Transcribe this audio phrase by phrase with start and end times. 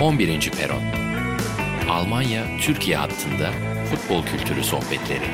[0.00, 0.50] 11.
[0.50, 0.82] Peron
[1.90, 3.50] Almanya-Türkiye hattında
[3.90, 5.26] futbol kültürü sohbetleri.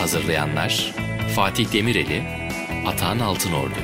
[0.00, 0.94] Hazırlayanlar
[1.36, 2.22] Fatih Demireli,
[2.86, 3.74] Atahan Altınordu.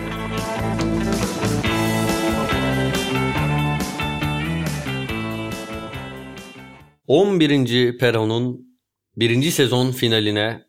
[7.06, 8.78] On birinci Peron'un
[9.16, 10.64] birinci sezon finaline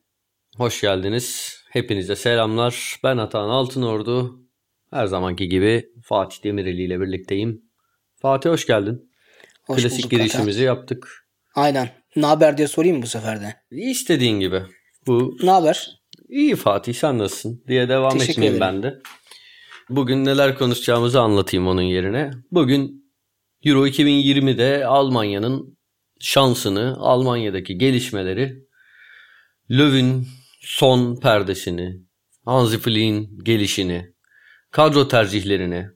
[0.58, 1.58] hoş geldiniz.
[1.70, 3.00] Hepinize selamlar.
[3.04, 4.49] Ben Atahan Altınordu.
[4.92, 7.62] Her zamanki gibi Fatih Demireli ile birlikteyim.
[8.22, 9.12] Fatih hoş geldin.
[9.68, 10.76] Hoş Klasik bulduk girişimizi Hakan.
[10.76, 11.26] yaptık.
[11.56, 11.90] Aynen.
[12.16, 13.56] Ne haber diye sorayım bu sefer de?
[13.72, 14.62] İstediğin gibi.
[15.08, 15.90] Bu Ne haber?
[16.30, 18.74] iyi Fatih sen nasılsın diye devam Teşekkür etmeyeyim ederim.
[18.84, 19.00] ben de.
[19.90, 22.32] Bugün neler konuşacağımızı anlatayım onun yerine.
[22.52, 23.12] Bugün
[23.66, 25.78] Euro 2020'de Almanya'nın
[26.20, 28.56] şansını, Almanya'daki gelişmeleri,
[29.72, 30.28] Löw'ün
[30.62, 31.96] son perdesini,
[32.46, 34.14] Hansi Flick'in gelişini,
[34.72, 35.88] kadro tercihlerini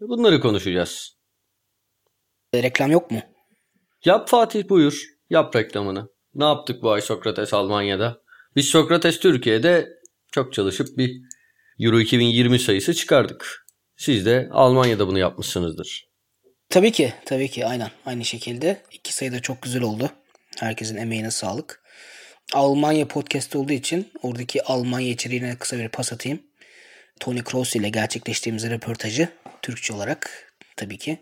[0.00, 1.16] bunları konuşacağız.
[2.52, 3.20] E, Reklam yok mu?
[4.04, 5.02] Yap Fatih buyur.
[5.30, 6.08] Yap reklamını.
[6.34, 8.22] Ne yaptık bu ay Sokrates Almanya'da?
[8.56, 9.88] Biz Sokrates Türkiye'de
[10.32, 11.20] çok çalışıp bir
[11.80, 13.66] Euro 2020 sayısı çıkardık.
[13.96, 16.08] Siz de Almanya'da bunu yapmışsınızdır.
[16.68, 17.14] Tabii ki.
[17.26, 17.66] Tabii ki.
[17.66, 17.90] Aynen.
[18.06, 18.82] Aynı şekilde.
[18.92, 20.10] İki sayı da çok güzel oldu.
[20.58, 21.82] Herkesin emeğine sağlık.
[22.52, 26.42] Almanya podcast olduğu için oradaki Almanya içeriğine kısa bir pas atayım.
[27.22, 29.28] Tony Kroos ile gerçekleştirdiğimiz röportajı
[29.62, 31.18] Türkçe olarak tabii ki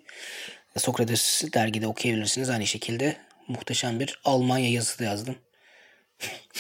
[0.77, 2.51] Sokrates dergide okuyabilirsiniz.
[2.51, 3.17] Aynı şekilde
[3.49, 5.35] muhteşem bir Almanya yazısı da yazdım.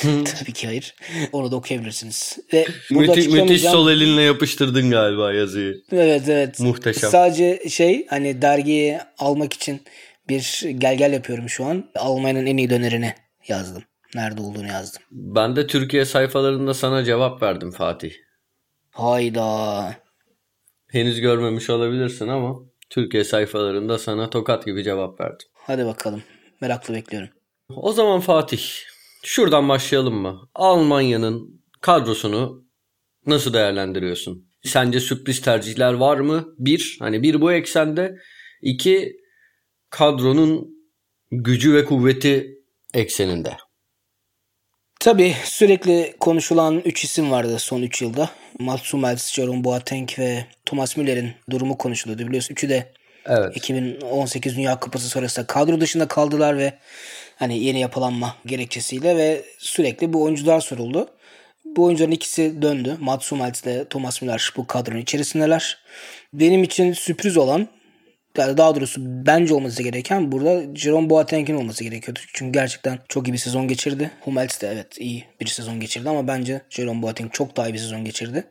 [0.38, 0.94] tabii ki hayır.
[1.32, 2.38] Onu da okuyabilirsiniz.
[2.52, 5.82] Ve burada Müthiş, müthiş sol elinle yapıştırdın galiba yazıyı.
[5.92, 6.60] Evet evet.
[6.60, 7.10] Muhteşem.
[7.10, 9.82] Sadece şey hani dergiyi almak için
[10.28, 11.90] bir gel gel yapıyorum şu an.
[11.94, 13.14] Almanya'nın en iyi dönerini
[13.48, 13.82] yazdım.
[14.14, 15.02] Nerede olduğunu yazdım.
[15.10, 18.12] Ben de Türkiye sayfalarında sana cevap verdim Fatih.
[18.90, 19.96] Hayda.
[20.86, 22.58] Henüz görmemiş olabilirsin ama
[22.90, 25.48] Türkiye sayfalarında sana tokat gibi cevap verdim.
[25.54, 26.22] Hadi bakalım.
[26.60, 27.28] Merakla bekliyorum.
[27.68, 28.62] O zaman Fatih,
[29.24, 30.48] şuradan başlayalım mı?
[30.54, 32.64] Almanya'nın kadrosunu
[33.26, 34.50] nasıl değerlendiriyorsun?
[34.62, 36.54] Sence sürpriz tercihler var mı?
[36.58, 38.16] Bir, hani bir bu eksende.
[38.62, 39.16] iki
[39.90, 40.68] kadronun
[41.30, 42.58] gücü ve kuvveti
[42.94, 43.56] ekseninde.
[45.00, 48.30] Tabii sürekli konuşulan 3 isim vardı son 3 yılda.
[48.58, 52.26] Mats Hummels, Jerome Boateng ve Thomas Müller'in durumu konuşuluyordu.
[52.26, 52.86] Biliyorsun üçü de
[53.26, 53.56] Evet.
[53.56, 56.72] 2018 Dünya Kupası sonrasında kadro dışında kaldılar ve
[57.36, 61.08] hani yeni yapılanma gerekçesiyle ve sürekli bu oyuncular soruldu.
[61.64, 62.96] Bu oyuncuların ikisi döndü.
[63.00, 65.78] Mats Hummels ile Thomas Müller bu kadronun içerisindeler.
[66.32, 67.68] Benim için sürpriz olan
[68.38, 72.20] yani daha doğrusu bence olması gereken burada Jerome Boateng'in olması gerekiyordu.
[72.32, 74.10] Çünkü gerçekten çok iyi bir sezon geçirdi.
[74.20, 77.78] Hummels de evet iyi bir sezon geçirdi ama bence Jerome Boateng çok daha iyi bir
[77.78, 78.44] sezon geçirdi.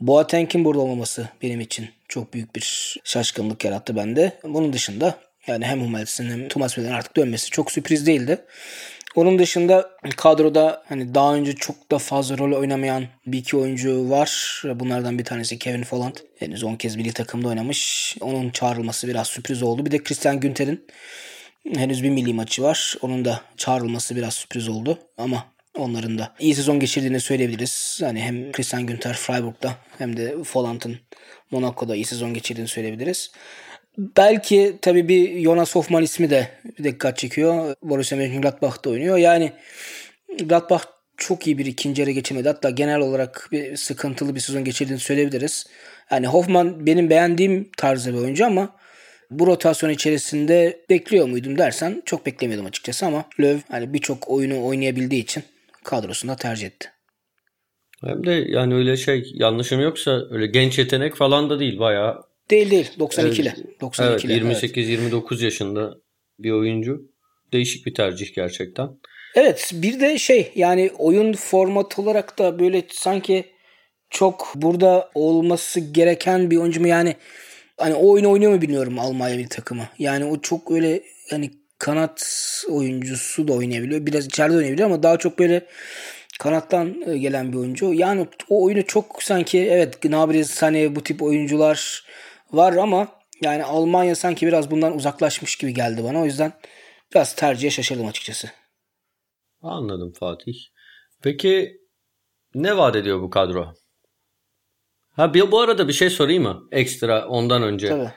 [0.00, 4.32] Boateng'in burada olmaması benim için çok büyük bir şaşkınlık yarattı bende.
[4.44, 5.14] Bunun dışında
[5.46, 8.38] yani hem Hummels'in hem Thomas Müller'in artık dönmesi çok sürpriz değildi.
[9.16, 14.62] Onun dışında kadroda hani daha önce çok da fazla rol oynamayan bir iki oyuncu var.
[14.74, 16.14] Bunlardan bir tanesi Kevin Folland.
[16.38, 18.16] Henüz 10 kez milli takımda oynamış.
[18.20, 19.86] Onun çağrılması biraz sürpriz oldu.
[19.86, 20.86] Bir de Christian Günter'in
[21.74, 22.96] henüz bir milli maçı var.
[23.02, 24.98] Onun da çağrılması biraz sürpriz oldu.
[25.18, 25.44] Ama
[25.78, 27.98] onların da iyi sezon geçirdiğini söyleyebiliriz.
[28.02, 30.98] Yani hem Christian Günter Freiburg'da hem de Folland'ın
[31.50, 33.30] Monaco'da iyi sezon geçirdiğini söyleyebiliriz.
[33.98, 36.48] Belki tabii bir Jonas Hoffman ismi de
[36.82, 37.74] dikkat çekiyor.
[37.82, 39.16] Borussia Mönchengladbach'ta oynuyor.
[39.16, 39.52] Yani
[40.38, 40.84] Gladbach
[41.16, 42.48] çok iyi bir ikinci yarı geçirmedi.
[42.48, 45.66] Hatta genel olarak bir sıkıntılı bir sezon geçirdiğini söyleyebiliriz.
[46.10, 48.76] Yani Hoffman benim beğendiğim tarzda bir oyuncu ama
[49.30, 55.22] bu rotasyon içerisinde bekliyor muydum dersen çok beklemiyordum açıkçası ama Löw hani birçok oyunu oynayabildiği
[55.22, 55.42] için
[55.84, 56.88] kadrosunda tercih etti.
[58.04, 62.22] Hem de yani öyle şey yanlışım yoksa öyle genç yetenek falan da değil bayağı.
[62.50, 63.52] Değil değil 92'li.
[63.56, 64.32] Evet, 92'li.
[64.32, 64.76] evet evet.
[64.76, 65.94] 28-29 yaşında
[66.38, 67.02] bir oyuncu.
[67.52, 68.88] Değişik bir tercih gerçekten.
[69.34, 73.44] Evet bir de şey yani oyun format olarak da böyle sanki
[74.10, 77.16] çok burada olması gereken bir oyuncu mu yani
[77.76, 79.88] hani o oyunu oynuyor mu bilmiyorum Almanya bir takımı.
[79.98, 82.24] Yani o çok öyle hani kanat
[82.68, 84.06] oyuncusu da oynayabiliyor.
[84.06, 85.66] Biraz içeride oynayabiliyor ama daha çok böyle
[86.38, 87.94] kanattan e, gelen bir oyuncu.
[87.94, 92.06] Yani o oyunu çok sanki evet Gnabry, Sané bu tip oyuncular
[92.52, 93.08] var ama
[93.40, 96.20] yani Almanya sanki biraz bundan uzaklaşmış gibi geldi bana.
[96.20, 96.52] O yüzden
[97.14, 98.50] biraz tercihe şaşırdım açıkçası.
[99.62, 100.54] Anladım Fatih.
[101.22, 101.80] Peki
[102.54, 103.74] ne vaat ediyor bu kadro?
[105.10, 106.68] Ha bir, bu arada bir şey sorayım mı?
[106.72, 107.88] Ekstra ondan önce.
[107.88, 108.12] Tabii.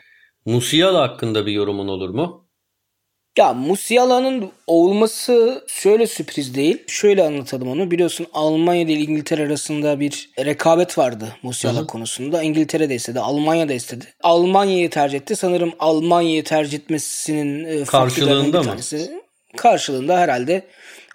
[0.45, 2.48] Musiala hakkında bir yorumun olur mu?
[3.37, 6.83] Ya Musiala'nın olması şöyle sürpriz değil.
[6.87, 7.91] Şöyle anlatalım onu.
[7.91, 12.43] Biliyorsun Almanya ile İngiltere arasında bir rekabet vardı Musiala konusunda.
[12.43, 14.05] İngiltere de istedi, Almanya da istedi.
[14.23, 15.35] Almanya'yı tercih etti.
[15.35, 18.65] Sanırım Almanya'yı tercih etmesinin e, Karşılığında mı?
[18.65, 19.21] tanesi.
[19.57, 20.67] Karşılığında herhalde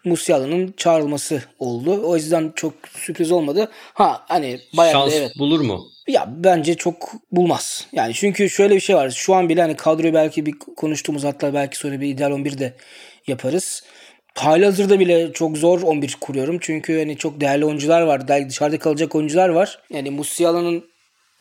[0.05, 2.01] Musiala'nın çağrılması oldu.
[2.05, 3.71] O yüzden çok sürpriz olmadı.
[3.95, 5.33] Ha hani bayağı Şans evet.
[5.39, 5.81] bulur mu?
[6.09, 7.87] Ya bence çok bulmaz.
[7.93, 9.11] Yani çünkü şöyle bir şey var.
[9.11, 12.75] Şu an bile hani kadroyu belki bir konuştuğumuz hatta belki sonra bir ideal 11 de
[13.27, 13.83] yaparız.
[14.35, 16.59] Halihazırda bile çok zor 11 kuruyorum.
[16.61, 18.29] Çünkü hani çok değerli oyuncular var.
[18.29, 19.79] Dışarıda kalacak oyuncular var.
[19.91, 20.85] Yani Musiala'nın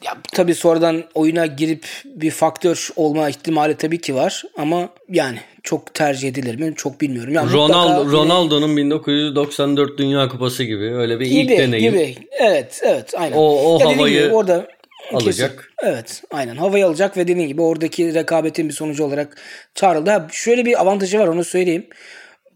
[0.03, 5.93] ya tabii sonradan oyuna girip bir faktör olma ihtimali tabii ki var ama yani çok
[5.93, 7.33] tercih edilir mi çok bilmiyorum.
[7.33, 11.91] Yani Ronaldo Ronaldo'nun 1994 Dünya Kupası gibi öyle bir ilk gibi, deneyim.
[11.93, 12.15] gibi.
[12.39, 13.37] Evet, evet, aynen.
[13.37, 14.67] O- o Ya havayı gibi orada
[15.13, 15.69] alacak.
[15.81, 16.55] kesin- evet, aynen.
[16.55, 19.37] Havayı alacak ve dediğim gibi oradaki rekabetin bir sonucu olarak
[19.75, 20.09] çağrıldı.
[20.09, 21.85] Ha, şöyle bir avantajı var onu söyleyeyim.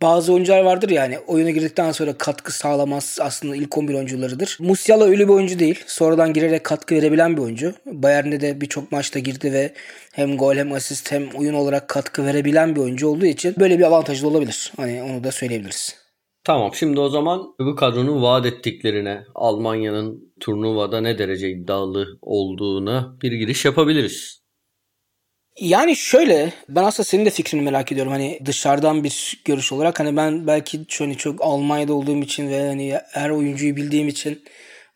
[0.01, 4.57] Bazı oyuncular vardır yani oyuna girdikten sonra katkı sağlamaz aslında ilk 11 oyuncularıdır.
[4.59, 5.83] Musiala öyle bir oyuncu değil.
[5.88, 7.73] Sonradan girerek katkı verebilen bir oyuncu.
[7.85, 9.73] Bayern'de de birçok maçta girdi ve
[10.13, 13.83] hem gol hem asist hem oyun olarak katkı verebilen bir oyuncu olduğu için böyle bir
[13.83, 14.73] avantajı da olabilir.
[14.77, 15.95] Hani onu da söyleyebiliriz.
[16.43, 23.31] Tamam şimdi o zaman bu kadronun vaat ettiklerine Almanya'nın turnuvada ne derece iddialı olduğuna bir
[23.31, 24.46] giriş yapabiliriz.
[25.59, 30.18] Yani şöyle ben aslında senin de fikrini merak ediyorum hani dışarıdan bir görüş olarak hani
[30.18, 34.44] ben belki şöyle çok Almanya'da olduğum için ve hani her oyuncuyu bildiğim için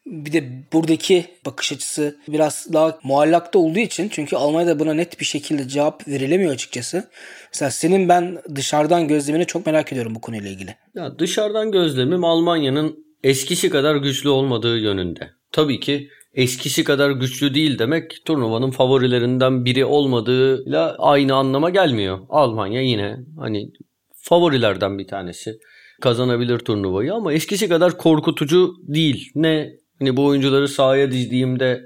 [0.06, 0.44] bir de
[0.74, 6.08] buradaki bakış açısı biraz daha muallakta olduğu için çünkü Almanya'da buna net bir şekilde cevap
[6.08, 7.10] verilemiyor açıkçası.
[7.54, 10.76] Mesela senin ben dışarıdan gözlemini çok merak ediyorum bu konuyla ilgili.
[10.96, 15.30] Ya dışarıdan gözlemim Almanya'nın eskisi kadar güçlü olmadığı yönünde.
[15.52, 22.20] Tabii ki eskisi kadar güçlü değil demek turnuvanın favorilerinden biri olmadığıyla aynı anlama gelmiyor.
[22.30, 23.72] Almanya yine hani
[24.16, 25.60] favorilerden bir tanesi.
[26.02, 29.32] Kazanabilir turnuvayı ama eskisi kadar korkutucu değil.
[29.36, 29.70] Ne
[30.00, 31.82] hani bu oyuncuları sahaya dizdiğimde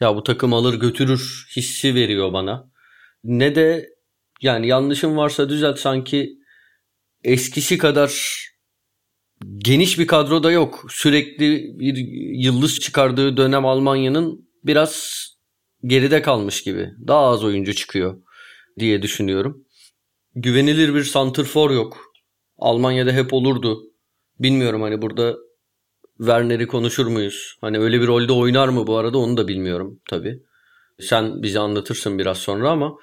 [0.00, 2.70] ya bu takım alır götürür hissi veriyor bana.
[3.24, 3.88] Ne de
[4.42, 6.38] yani yanlışım varsa düzelt sanki
[7.24, 8.38] eskisi kadar
[9.58, 10.86] geniş bir kadro da yok.
[10.90, 11.94] Sürekli bir
[12.44, 15.22] yıldız çıkardığı dönem Almanya'nın biraz
[15.84, 16.90] geride kalmış gibi.
[17.06, 18.22] Daha az oyuncu çıkıyor
[18.78, 19.64] diye düşünüyorum.
[20.34, 22.12] Güvenilir bir santrfor yok.
[22.58, 23.82] Almanya'da hep olurdu.
[24.38, 25.36] Bilmiyorum hani burada
[26.18, 27.56] Werner'i konuşur muyuz?
[27.60, 30.42] Hani öyle bir rolde oynar mı bu arada onu da bilmiyorum tabii.
[31.00, 32.94] Sen bize anlatırsın biraz sonra ama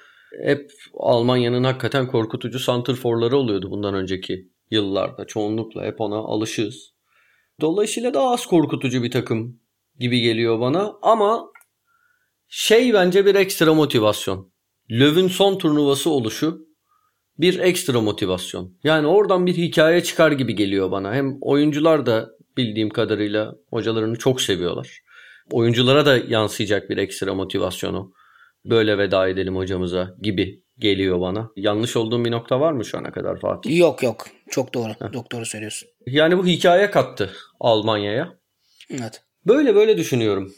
[0.44, 5.26] hep Almanya'nın hakikaten korkutucu santrforları oluyordu bundan önceki yıllarda.
[5.26, 6.92] Çoğunlukla hep ona alışığız.
[7.60, 9.60] Dolayısıyla daha az korkutucu bir takım
[9.98, 11.50] gibi geliyor bana ama
[12.48, 14.52] şey bence bir ekstra motivasyon.
[14.90, 16.66] Löw'ün son turnuvası oluşu
[17.38, 18.78] bir ekstra motivasyon.
[18.84, 21.14] Yani oradan bir hikaye çıkar gibi geliyor bana.
[21.14, 25.00] Hem oyuncular da bildiğim kadarıyla hocalarını çok seviyorlar.
[25.52, 28.12] Oyunculara da yansıyacak bir ekstra motivasyonu.
[28.64, 31.50] Böyle veda edelim hocamıza gibi geliyor bana.
[31.56, 33.78] Yanlış olduğum bir nokta var mı şu ana kadar Fatih?
[33.78, 34.92] Yok yok çok doğru.
[35.12, 35.88] Çok doğru söylüyorsun.
[36.06, 38.34] Yani bu hikaye kattı Almanya'ya.
[38.90, 39.22] Evet.
[39.46, 40.54] Böyle böyle düşünüyorum.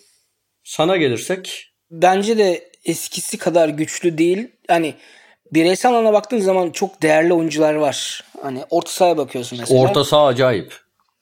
[0.64, 4.48] Sana gelirsek bence de eskisi kadar güçlü değil.
[4.68, 4.94] Hani
[5.52, 8.24] bireysel alana baktığın zaman çok değerli oyuncular var.
[8.42, 9.80] Hani orta sahaya bakıyorsun mesela.
[9.80, 10.80] orta saha acayip.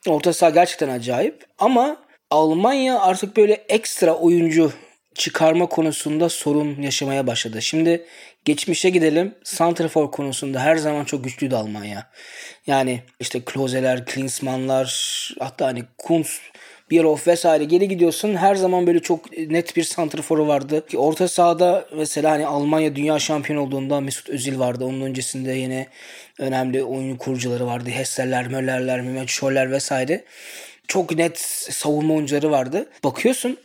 [0.09, 1.47] Orta saha gerçekten acayip.
[1.59, 1.97] Ama
[2.31, 4.73] Almanya artık böyle ekstra oyuncu
[5.15, 7.63] çıkarma konusunda sorun yaşamaya başladı.
[7.63, 8.07] Şimdi
[8.51, 9.35] geçmişe gidelim.
[9.45, 12.07] Santrafor konusunda her zaman çok güçlüydü Almanya.
[12.67, 14.91] Yani işte Klose'ler, Klinsmann'lar
[15.39, 16.41] hatta hani Kunz,
[16.91, 18.35] Bierhoff vesaire geri gidiyorsun.
[18.37, 20.87] Her zaman böyle çok net bir santraforu vardı.
[20.87, 24.85] Ki Orta sahada mesela hani Almanya dünya şampiyonu olduğunda Mesut Özil vardı.
[24.85, 25.87] Onun öncesinde yine
[26.39, 27.91] önemli oyun kurucuları vardı.
[27.91, 30.25] Hesseller, Möllerler, Mehmet Scholler vesaire.
[30.89, 31.39] Çok net
[31.71, 32.87] savunma oyuncuları vardı.
[33.05, 33.59] Bakıyorsun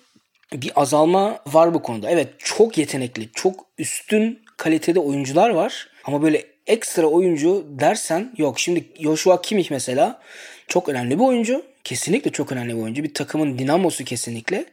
[0.53, 2.09] bir azalma var bu konuda.
[2.09, 5.89] Evet çok yetenekli, çok üstün kalitede oyuncular var.
[6.03, 8.59] Ama böyle ekstra oyuncu dersen yok.
[8.59, 10.21] Şimdi Joshua Kimmich mesela
[10.67, 11.63] çok önemli bir oyuncu.
[11.83, 13.03] Kesinlikle çok önemli bir oyuncu.
[13.03, 14.65] Bir takımın dinamosu kesinlikle.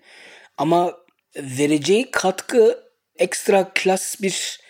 [0.58, 0.92] Ama
[1.36, 2.78] vereceği katkı
[3.18, 4.60] ekstra klas bir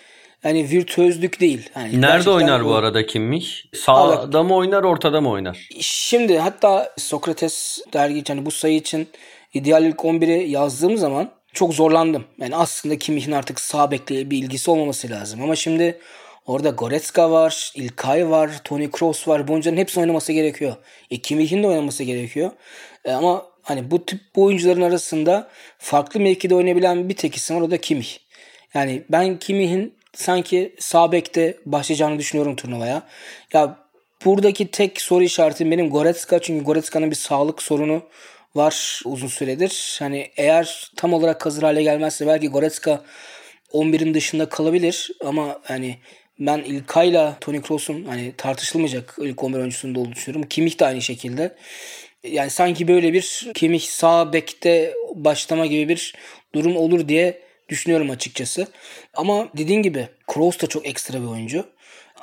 [0.44, 1.70] yani virtüözlük değil.
[1.76, 3.66] Yani Nerede oynar bu arada kimmiş?
[3.74, 5.68] Sağda mı oynar, ortada mı oynar?
[5.80, 9.08] Şimdi hatta Sokrates dergi için hani bu sayı için
[9.54, 12.24] ideal ilk 11'i yazdığım zaman çok zorlandım.
[12.38, 15.42] Yani aslında Kimmich'in artık sağ bekle bir ilgisi olmaması lazım.
[15.42, 15.98] Ama şimdi
[16.46, 19.48] orada Goretzka var, İlkay var, Toni Kroos var.
[19.48, 20.76] Bu oyuncuların hepsinin oynaması gerekiyor.
[21.10, 22.50] E, Kimmich'in de oynaması gerekiyor.
[23.04, 27.60] E, ama hani bu tip bu oyuncuların arasında farklı mevkide oynayabilen bir tek isim var
[27.60, 28.16] o da Kimmich.
[28.74, 33.02] Yani ben Kimmich'in sanki sağ bekte başlayacağını düşünüyorum turnuvaya.
[33.52, 33.76] Ya
[34.24, 38.02] buradaki tek soru işaretim benim Goretzka çünkü Goretzka'nın bir sağlık sorunu
[38.54, 39.96] var uzun süredir.
[39.98, 43.04] Hani eğer tam olarak hazır hale gelmezse belki Goretzka
[43.72, 45.98] 11'in dışında kalabilir ama hani
[46.38, 50.48] ben İlkay'la Toni Kroos'un hani tartışılmayacak ilk 11 oyuncusunda olduğunu düşünüyorum.
[50.48, 51.56] Kimmich de aynı şekilde.
[52.24, 56.14] Yani sanki böyle bir Kimmich sağ bekte başlama gibi bir
[56.54, 58.66] durum olur diye düşünüyorum açıkçası.
[59.14, 61.66] Ama dediğin gibi Kroos da çok ekstra bir oyuncu.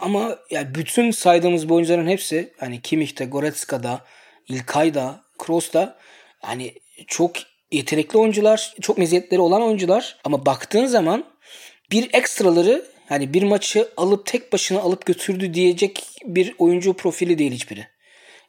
[0.01, 4.05] Ama yani bütün saydığımız bu oyuncuların hepsi hani Kimmich'te, Goretzka'da,
[4.47, 5.97] İlkay'da, Kroos'ta
[6.47, 6.73] yani
[7.07, 7.31] çok
[7.71, 11.23] yetenekli oyuncular, çok meziyetleri olan oyuncular ama baktığın zaman
[11.91, 17.51] bir ekstraları hani bir maçı alıp tek başına alıp götürdü diyecek bir oyuncu profili değil
[17.51, 17.87] hiçbiri.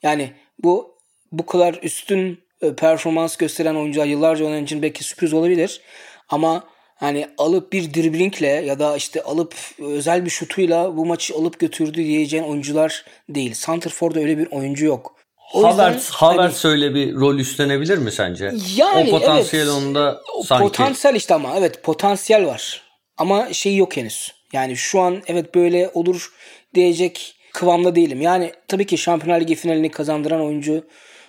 [0.02, 0.32] Yani
[0.62, 0.98] bu
[1.32, 5.80] bu kadar üstün e, performans gösteren oyuncular yıllarca oynayan için belki sürpriz olabilir.
[6.28, 6.64] Ama
[6.96, 12.04] hani alıp bir driblingle ya da işte alıp özel bir şutuyla bu maçı alıp götürdü
[12.04, 13.54] diyeceğin oyuncular değil.
[13.54, 15.19] Santrfor'da öyle bir oyuncu yok.
[15.52, 18.52] Havertz, Havertz hani, öyle bir rol üstlenebilir mi sence?
[18.76, 20.62] Yani o potansiyel evet, onda sanki.
[20.62, 22.82] Potansiyel işte ama evet potansiyel var.
[23.16, 24.32] Ama şey yok henüz.
[24.52, 26.32] Yani şu an evet böyle olur
[26.74, 28.20] diyecek kıvamda değilim.
[28.20, 30.84] Yani tabii ki Şampiyonlar Ligi finalini kazandıran oyuncu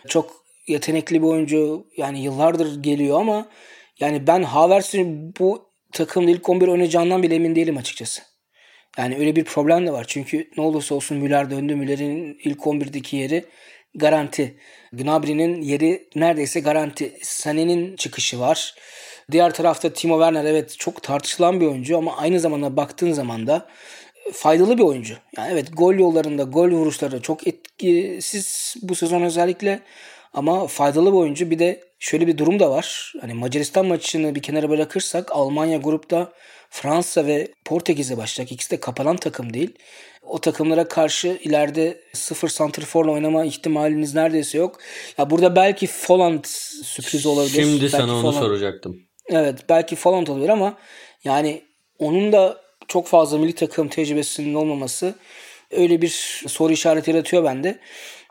[0.07, 0.31] çok
[0.67, 1.87] yetenekli bir oyuncu.
[1.97, 3.47] Yani yıllardır geliyor ama
[3.99, 8.21] yani ben Havertz'in bu takımda ilk 11 oynayacağından bile emin değilim açıkçası.
[8.97, 10.05] Yani öyle bir problem de var.
[10.07, 11.75] Çünkü ne olursa olsun Müller döndü.
[11.75, 13.45] Müller'in ilk 11'deki yeri
[13.95, 14.57] garanti.
[14.93, 17.13] Gnabry'nin yeri neredeyse garanti.
[17.23, 18.75] Sané'nin çıkışı var.
[19.31, 23.67] Diğer tarafta Timo Werner evet çok tartışılan bir oyuncu ama aynı zamanda baktığın zaman da
[24.33, 25.15] faydalı bir oyuncu.
[25.37, 29.79] Yani evet gol yollarında gol vuruşları çok etkisiz bu sezon özellikle
[30.33, 31.49] ama faydalı bir oyuncu.
[31.49, 33.13] Bir de şöyle bir durum da var.
[33.21, 36.33] Hani Macaristan maçını bir kenara bırakırsak Almanya grupta
[36.69, 38.51] Fransa ve Portekiz'e başlayacak.
[38.51, 39.75] İkisi de kapanan takım değil.
[40.21, 44.79] O takımlara karşı ileride sıfır santrforla oynama ihtimaliniz neredeyse yok.
[45.17, 46.45] Ya burada belki Folland
[46.83, 47.63] sürpriz olabilir.
[47.63, 49.01] Şimdi belki sana onu Folland, soracaktım.
[49.29, 50.77] Evet belki Folland olabilir ama
[51.23, 51.63] yani
[51.99, 55.15] onun da çok fazla milli takım tecrübesinin olmaması
[55.71, 57.79] öyle bir soru işareti yaratıyor bende.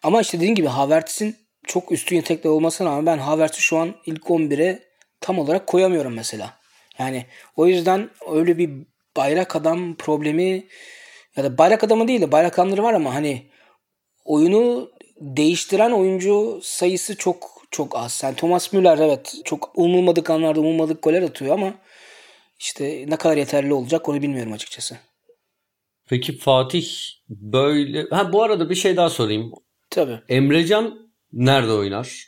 [0.03, 1.37] Ama işte dediğim gibi Havertz'in
[1.67, 4.83] çok üstün yetenekli olmasına rağmen ben Havertz'i şu an ilk 11'e
[5.21, 6.55] tam olarak koyamıyorum mesela.
[6.99, 7.27] Yani
[7.57, 8.71] o yüzden öyle bir
[9.17, 10.67] bayrak adam problemi
[11.37, 13.51] ya da bayrak adamı değil de bayrak adamları var ama hani
[14.25, 14.91] oyunu
[15.21, 18.21] değiştiren oyuncu sayısı çok çok az.
[18.25, 21.75] Yani Thomas Müller evet çok umulmadık anlarda umulmadık goller atıyor ama
[22.61, 24.97] işte ne kadar yeterli olacak onu bilmiyorum açıkçası.
[26.09, 26.87] Peki Fatih
[27.29, 28.07] böyle...
[28.11, 29.53] Ha bu arada bir şey daha sorayım.
[29.91, 30.21] Tabii.
[30.29, 32.27] Emrecan nerede oynar?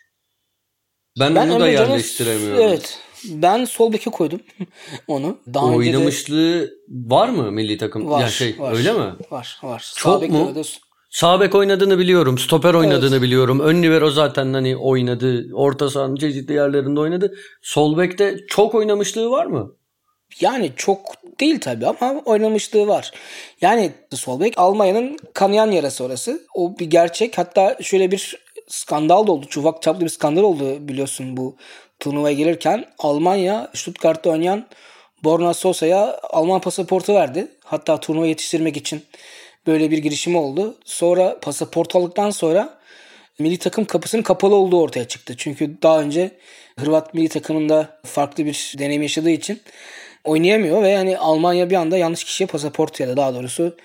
[1.20, 2.62] Ben, ben onu da yerleştiremiyorum.
[2.62, 2.98] Evet.
[3.24, 4.40] Ben sol beke koydum
[5.08, 5.38] onu.
[5.54, 6.70] Daha Oynamışlığı de...
[6.88, 8.10] var mı milli takım?
[8.10, 9.12] Var, ya şey var, öyle mi?
[9.30, 9.92] Var, var.
[9.96, 10.52] Çok mu?
[11.10, 12.38] Sağ bek oynadığını biliyorum.
[12.38, 13.22] Stoper oynadığını evet.
[13.22, 13.60] biliyorum.
[13.60, 15.54] Ön libero zaten hani oynadı.
[15.54, 17.34] Orta sahanın çeşitli yerlerinde oynadı.
[17.62, 19.76] Sol bekte çok oynamışlığı var mı?
[20.40, 23.12] Yani çok değil tabii ama oynamışlığı var.
[23.60, 26.46] Yani sol Almanya'nın kanayan yarası orası.
[26.54, 27.38] O bir gerçek.
[27.38, 29.46] Hatta şöyle bir skandal da oldu.
[29.48, 31.56] Çuvak çaplı bir skandal oldu biliyorsun bu
[32.00, 32.84] turnuvaya gelirken.
[32.98, 34.66] Almanya Stuttgart'ta oynayan
[35.24, 37.48] Borna Sosa'ya Alman pasaportu verdi.
[37.64, 39.02] Hatta turnuva yetiştirmek için
[39.66, 40.78] böyle bir girişimi oldu.
[40.84, 42.78] Sonra pasaport aldıktan sonra
[43.38, 45.34] milli takım kapısının kapalı olduğu ortaya çıktı.
[45.36, 46.30] Çünkü daha önce
[46.80, 49.60] Hırvat milli takımında farklı bir deneyim yaşadığı için
[50.24, 53.76] oynayamıyor ve yani Almanya bir anda yanlış kişiye pasaport ya da daha doğrusu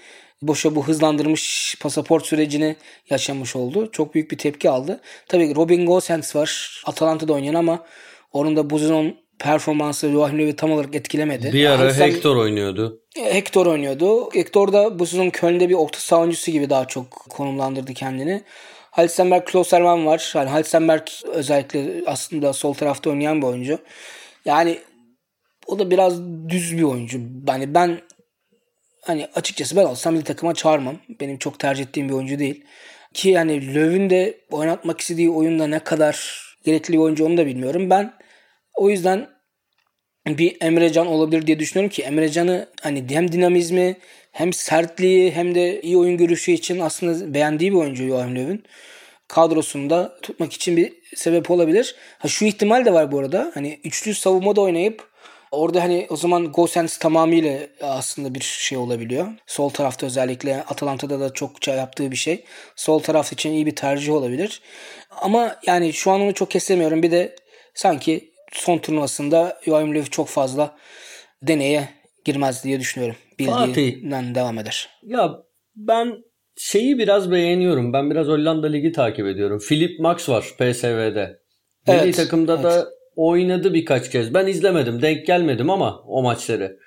[0.41, 2.75] boşa bu hızlandırmış pasaport sürecini
[3.09, 3.91] yaşamış oldu.
[3.91, 5.01] Çok büyük bir tepki aldı.
[5.27, 6.81] Tabii Robin Gosens var.
[6.85, 7.85] Atalanta'da oynayan ama
[8.33, 11.53] onun da bu sezon performansı Joachim Löw'i tam olarak etkilemedi.
[11.53, 13.01] Bir ara yani Hector oynuyordu.
[13.15, 14.29] Hector oynuyordu.
[14.33, 18.43] Hector da bu sezon Köln'de bir orta savunucusu gibi daha çok konumlandırdı kendini.
[18.91, 20.31] Halstenberg Klosterman var.
[20.35, 23.79] Yani Halstenberg özellikle aslında sol tarafta oynayan bir oyuncu.
[24.45, 24.79] Yani
[25.67, 27.19] o da biraz düz bir oyuncu.
[27.47, 28.01] Yani ben
[29.01, 30.95] hani açıkçası ben olsam milli takıma çağırmam.
[31.19, 32.63] Benim çok tercih ettiğim bir oyuncu değil.
[33.13, 37.89] Ki yani Löw'ün de oynatmak istediği oyunda ne kadar gerekli bir oyuncu onu da bilmiyorum.
[37.89, 38.13] Ben
[38.75, 39.29] o yüzden
[40.27, 43.97] bir Emrecan olabilir diye düşünüyorum ki Emrecan'ı hani hem dinamizmi
[44.31, 48.63] hem sertliği hem de iyi oyun görüşü için aslında beğendiği bir oyuncu Joachim Löw'ün
[49.27, 51.95] kadrosunda tutmak için bir sebep olabilir.
[52.19, 53.51] Ha şu ihtimal de var bu arada.
[53.53, 55.09] Hani üçlü savunma da oynayıp
[55.51, 59.27] Orada hani o zaman Gosens tamamıyla aslında bir şey olabiliyor.
[59.47, 62.43] Sol tarafta özellikle Atalanta'da da çokça yaptığı bir şey.
[62.75, 64.61] Sol taraf için iyi bir tercih olabilir.
[65.21, 67.03] Ama yani şu an onu çok kesemiyorum.
[67.03, 67.35] Bir de
[67.75, 70.77] sanki son turnuvasında Joachim Löw çok fazla
[71.41, 71.89] deneye
[72.25, 73.15] girmez diye düşünüyorum.
[73.39, 74.89] Bildiğinden devam eder.
[75.03, 75.31] Ya
[75.75, 76.17] ben
[76.57, 77.93] şeyi biraz beğeniyorum.
[77.93, 79.59] Ben biraz Hollanda Ligi takip ediyorum.
[79.67, 81.39] Philip Max var PSV'de.
[81.87, 82.63] Milli Evet, takımda evet.
[82.63, 84.33] da oynadı birkaç kez.
[84.33, 86.77] Ben izlemedim, denk gelmedim ama o maçları.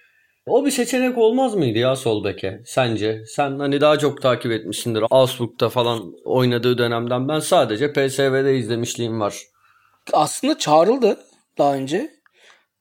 [0.47, 3.23] O bir seçenek olmaz mıydı ya sol beke sence?
[3.27, 5.05] Sen hani daha çok takip etmişsindir.
[5.11, 9.43] Augsburg'da falan oynadığı dönemden ben sadece PSV'de izlemişliğim var.
[10.13, 11.19] Aslında çağrıldı
[11.59, 12.11] daha önce.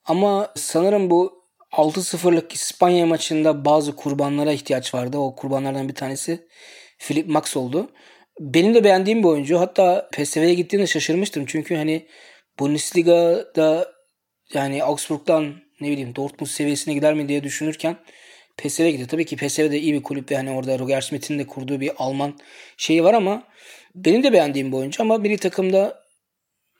[0.05, 5.17] Ama sanırım bu 6-0'lık İspanya maçında bazı kurbanlara ihtiyaç vardı.
[5.17, 6.47] O kurbanlardan bir tanesi
[6.99, 7.89] Philip Max oldu.
[8.39, 9.59] Benim de beğendiğim bir oyuncu.
[9.59, 11.45] Hatta PSV'ye gittiğinde şaşırmıştım.
[11.45, 12.07] Çünkü hani
[12.59, 13.91] Bundesliga'da
[14.53, 17.97] yani Augsburg'dan ne bileyim Dortmund seviyesine gider mi diye düşünürken
[18.57, 19.07] PSV'ye gitti.
[19.07, 21.91] Tabii ki PSV de iyi bir kulüp ve hani orada Roger Schmidt'in de kurduğu bir
[21.97, 22.33] Alman
[22.77, 23.43] şeyi var ama
[23.95, 26.03] benim de beğendiğim bir oyuncu ama milli takımda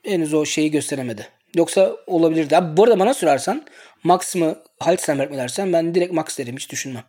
[0.06, 1.28] henüz o şeyi gösteremedi.
[1.56, 2.58] Yoksa olabilirdi.
[2.58, 3.66] Abi bu arada bana sorarsan
[4.04, 7.04] Max mı Halstenberg mi dersen ben direkt Max derim hiç düşünmem.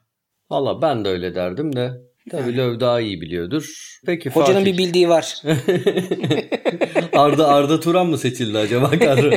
[0.50, 2.10] Valla ben de öyle derdim de.
[2.31, 3.71] Tabii Löw daha iyi biliyordur.
[4.07, 4.73] Peki Hocanın Fatih.
[4.73, 5.43] bir bildiği var.
[7.12, 9.31] Arda Arda Turan mı seçildi acaba kadro?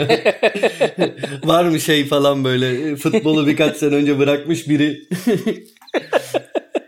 [1.48, 5.00] Var mı şey falan böyle futbolu birkaç sene önce bırakmış biri.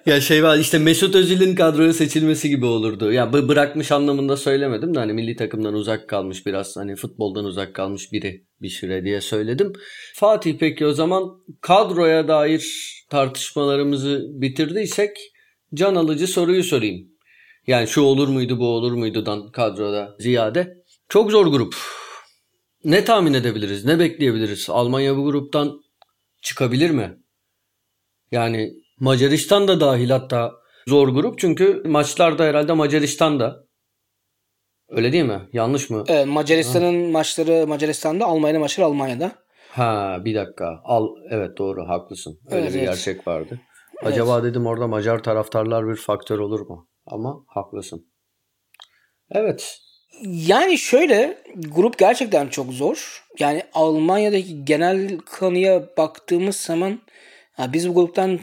[0.06, 3.12] ya şey var işte Mesut Özil'in kadroya seçilmesi gibi olurdu.
[3.12, 8.12] Ya bırakmış anlamında söylemedim de hani milli takımdan uzak kalmış biraz hani futboldan uzak kalmış
[8.12, 9.74] biri bir süre diye söyledim.
[10.16, 11.24] Fatih peki o zaman
[11.62, 12.66] kadroya dair
[13.10, 15.18] tartışmalarımızı bitirdiysek
[15.74, 17.08] can alıcı soruyu sorayım.
[17.68, 20.74] Yani şu olur muydu bu olur muydudan kadroda ziyade.
[21.10, 21.76] Çok zor grup.
[22.84, 23.86] Ne tahmin edebiliriz?
[23.86, 24.70] Ne bekleyebiliriz?
[24.70, 25.82] Almanya bu gruptan
[26.42, 27.18] çıkabilir mi?
[28.32, 30.52] Yani Macaristan da dahil hatta
[30.88, 31.40] zor grup.
[31.40, 33.66] Çünkü maçlarda herhalde Macaristan da.
[34.90, 35.50] Öyle değil mi?
[35.54, 36.04] Yanlış mı?
[36.08, 39.32] Evet, Macaristan'ın maçları Macaristan'da, Almanya'nın maçları Almanya'da.
[39.70, 40.80] Ha bir dakika.
[40.84, 42.40] Al evet doğru haklısın.
[42.52, 42.88] Öyle Evet, bir evet.
[42.90, 43.60] gerçek vardı.
[44.04, 46.90] Acaba dedim orada Macar taraftarlar bir faktör olur mu?
[47.06, 48.08] Ama haklısın.
[49.32, 49.78] Evet.
[50.24, 53.26] Yani şöyle grup gerçekten çok zor.
[53.40, 57.00] Yani Almanya'daki genel kanıya baktığımız zaman
[57.52, 58.40] ha, biz bu gruptan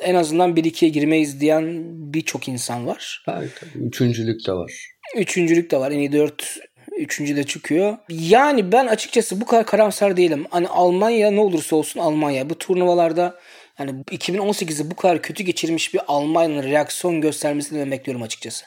[0.00, 1.84] en azından 1-2'ye girmeyiz diyen
[2.14, 3.24] birçok insan var.
[3.28, 3.62] Evet.
[3.74, 4.72] Üçüncülük de var.
[5.16, 5.90] Üçüncülük de var.
[5.90, 6.58] En iyi 4
[6.96, 7.96] üçüncü de çıkıyor.
[8.08, 10.46] Yani ben açıkçası bu kadar karamsar değilim.
[10.50, 12.50] Hani Almanya ne olursa olsun Almanya.
[12.50, 13.38] Bu turnuvalarda
[13.76, 18.66] hani 2018'i bu kadar kötü geçirmiş bir Almanya'nın reaksiyon göstermesini ben bekliyorum açıkçası.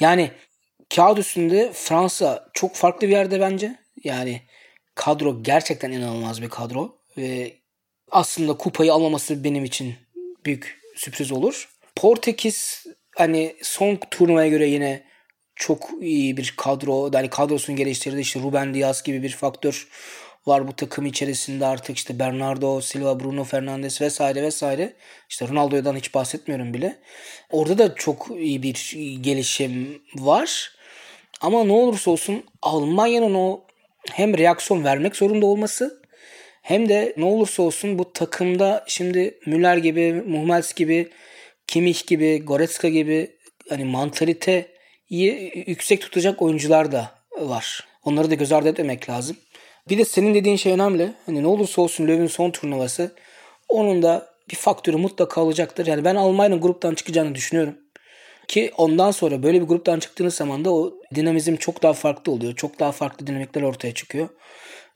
[0.00, 0.30] Yani
[0.94, 3.78] kağıt üstünde Fransa çok farklı bir yerde bence.
[4.04, 4.42] Yani
[4.94, 6.98] kadro gerçekten inanılmaz bir kadro.
[7.16, 7.52] Ve
[8.10, 9.94] aslında kupayı almaması benim için
[10.46, 11.68] büyük sürpriz olur.
[11.96, 15.04] Portekiz hani son turnuvaya göre yine
[15.56, 17.10] çok iyi bir kadro.
[17.12, 18.20] Yani kadrosunu geliştirdi.
[18.20, 19.88] İşte Ruben Diaz gibi bir faktör
[20.46, 24.92] var bu takım içerisinde artık işte Bernardo Silva, Bruno Fernandes vesaire vesaire.
[25.28, 26.98] İşte Ronaldo'dan hiç bahsetmiyorum bile.
[27.50, 30.72] Orada da çok iyi bir gelişim var.
[31.40, 33.60] Ama ne olursa olsun Almanya'nın o
[34.12, 36.02] hem reaksiyon vermek zorunda olması
[36.62, 41.10] hem de ne olursa olsun bu takımda şimdi Müller gibi, Muhmels gibi,
[41.66, 43.36] Kimmich gibi, Goretzka gibi
[43.68, 47.86] hani mantaliteyi yüksek tutacak oyuncular da var.
[48.04, 49.36] Onları da göz ardı etmemek lazım.
[49.88, 51.12] Bir de senin dediğin şey önemli.
[51.26, 53.14] Hani ne olursa olsun Löw'ün son turnuvası
[53.68, 55.86] onun da bir faktörü mutlaka olacaktır.
[55.86, 57.78] Yani ben Almanya'nın gruptan çıkacağını düşünüyorum.
[58.48, 62.56] Ki ondan sonra böyle bir gruptan çıktığınız zaman da o dinamizm çok daha farklı oluyor.
[62.56, 64.28] Çok daha farklı dinamikler ortaya çıkıyor.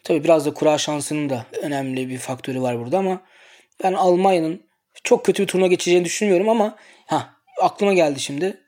[0.04, 3.20] Tabii biraz da kura şansının da önemli bir faktörü var burada ama
[3.82, 4.62] ben Almanya'nın
[5.04, 8.60] çok kötü bir turnuva geçeceğini düşünmüyorum ama ha aklıma geldi şimdi.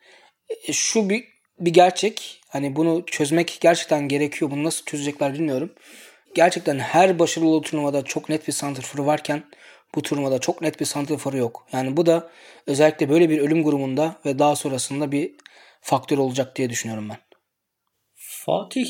[0.69, 1.25] E, Şu bir
[1.59, 2.41] bir gerçek.
[2.49, 4.51] Hani bunu çözmek gerçekten gerekiyor.
[4.51, 5.73] Bunu nasıl çözecekler bilmiyorum.
[6.35, 9.45] Gerçekten her başarılı turnuvada çok net bir santrforu varken
[9.95, 11.66] bu turnuvada çok net bir santrforu yok.
[11.73, 12.31] Yani bu da
[12.66, 15.33] özellikle böyle bir ölüm grubunda ve daha sonrasında bir
[15.81, 17.19] faktör olacak diye düşünüyorum ben.
[18.14, 18.87] Fatih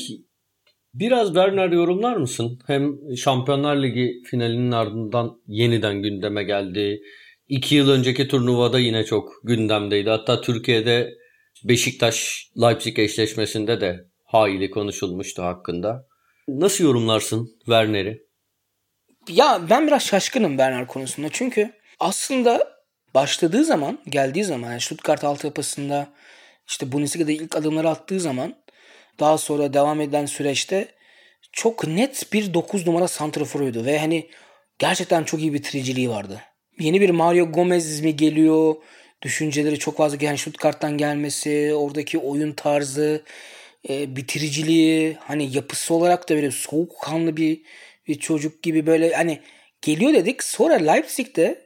[0.93, 2.59] biraz Werner yorumlar mısın?
[2.67, 7.01] Hem Şampiyonlar Ligi finalinin ardından yeniden gündeme geldi.
[7.47, 10.09] İki yıl önceki turnuvada yine çok gündemdeydi.
[10.09, 11.13] Hatta Türkiye'de
[11.63, 16.10] Beşiktaş-Leipzig eşleşmesinde de hayli konuşulmuştu hakkında.
[16.47, 18.21] Nasıl yorumlarsın Werner'i?
[19.29, 21.29] Ya ben biraz şaşkınım Bernard konusunda.
[21.31, 22.67] Çünkü aslında
[23.13, 26.07] başladığı zaman, geldiği zaman yani Stuttgart altyapısında
[26.67, 28.55] işte Bundesliga'da ilk adımları attığı zaman
[29.19, 30.87] daha sonra devam eden süreçte
[31.51, 34.29] çok net bir 9 numara santraforuydu ve hani
[34.79, 36.41] gerçekten çok iyi bitiriciliği vardı.
[36.79, 38.75] Yeni bir Mario Gomez mi geliyor?
[39.21, 43.23] Düşünceleri çok fazla yani Stuttgart'tan gelmesi, oradaki oyun tarzı,
[43.89, 47.61] e, bitiriciliği, hani yapısı olarak da böyle soğukkanlı bir
[48.07, 49.39] bir çocuk gibi böyle hani
[49.81, 50.43] geliyor dedik.
[50.43, 51.65] Sonra Leipzig'te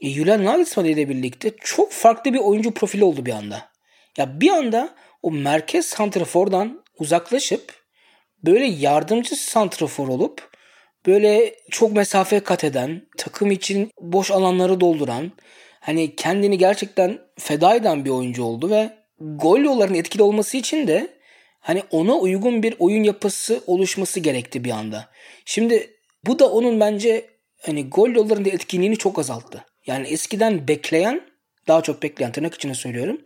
[0.00, 3.72] e, Julian Nagelsmann ile birlikte çok farklı bir oyuncu profili oldu bir anda.
[4.18, 7.74] Ya bir anda o merkez santrafordan uzaklaşıp
[8.44, 10.52] böyle yardımcı santrafor olup
[11.06, 15.32] böyle çok mesafe kat eden, takım için boş alanları dolduran,
[15.80, 21.21] hani kendini gerçekten feda eden bir oyuncu oldu ve gol yollarının etkili olması için de
[21.62, 25.08] hani ona uygun bir oyun yapısı oluşması gerekti bir anda.
[25.44, 25.96] Şimdi
[26.26, 27.26] bu da onun bence
[27.62, 29.64] hani gol yollarında etkinliğini çok azalttı.
[29.86, 31.20] Yani eskiden bekleyen,
[31.68, 33.20] daha çok bekleyen tırnak içine söylüyorum.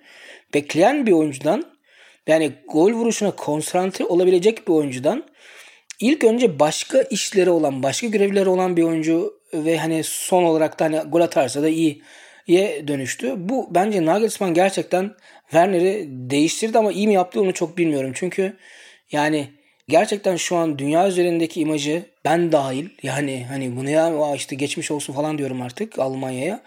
[0.55, 1.65] Bekleyen bir oyuncudan
[2.27, 5.25] yani gol vuruşuna konsantre olabilecek bir oyuncudan
[6.01, 10.85] ilk önce başka işleri olan, başka görevleri olan bir oyuncu ve hani son olarak da
[10.85, 12.03] hani gol atarsa da iyi
[12.47, 13.35] ye dönüştü.
[13.37, 15.15] Bu bence Nagelsmann gerçekten
[15.51, 18.13] Werner'i değiştirdi ama iyi mi yaptı onu çok bilmiyorum.
[18.15, 18.57] Çünkü
[19.13, 19.51] yani
[19.89, 25.13] gerçekten şu an dünya üzerindeki imajı ben dahil yani hani bunu ya işte geçmiş olsun
[25.13, 26.63] falan diyorum artık Almanya'ya.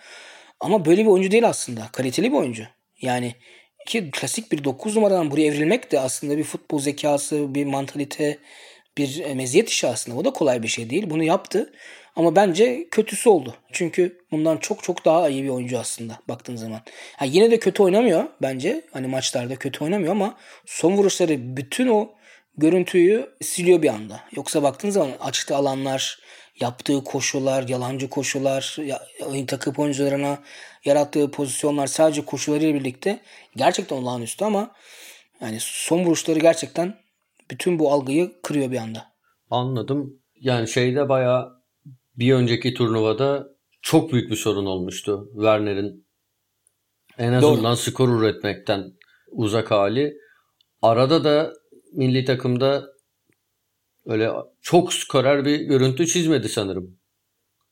[0.60, 1.90] Ama böyle bir oyuncu değil aslında.
[1.92, 2.64] Kaliteli bir oyuncu.
[3.02, 3.36] Yani
[3.88, 8.38] ki klasik bir 9 numaradan buraya evrilmek de aslında bir futbol zekası, bir mantalite,
[8.98, 10.18] bir meziyet işi aslında.
[10.18, 11.10] O da kolay bir şey değil.
[11.10, 11.74] Bunu yaptı.
[12.20, 13.56] Ama bence kötüsü oldu.
[13.72, 16.82] Çünkü bundan çok çok daha iyi bir oyuncu aslında baktığın zaman.
[17.18, 18.86] Ha, yine de kötü oynamıyor bence.
[18.94, 22.10] Hani maçlarda kötü oynamıyor ama son vuruşları bütün o
[22.58, 24.20] görüntüyü siliyor bir anda.
[24.36, 26.20] Yoksa baktığın zaman açtığı alanlar,
[26.60, 28.78] yaptığı koşular, yalancı koşular,
[29.48, 30.40] takım oyuncularına
[30.86, 33.20] yarattığı pozisyonlar sadece koşularıyla birlikte
[33.56, 34.72] gerçekten olağanüstü ama
[35.42, 36.96] yani son vuruşları gerçekten
[37.52, 39.06] bütün bu algıyı kırıyor bir anda.
[39.50, 40.20] Anladım.
[40.42, 41.59] Yani şeyde bayağı
[42.20, 43.48] bir önceki turnuvada
[43.82, 45.30] çok büyük bir sorun olmuştu.
[45.34, 46.08] Werner'in
[47.18, 47.76] en azından Doğru.
[47.76, 48.94] skor üretmekten
[49.32, 50.14] uzak hali.
[50.82, 51.54] Arada da
[51.94, 52.86] milli takımda
[54.06, 57.00] öyle çok skorer bir görüntü çizmedi sanırım.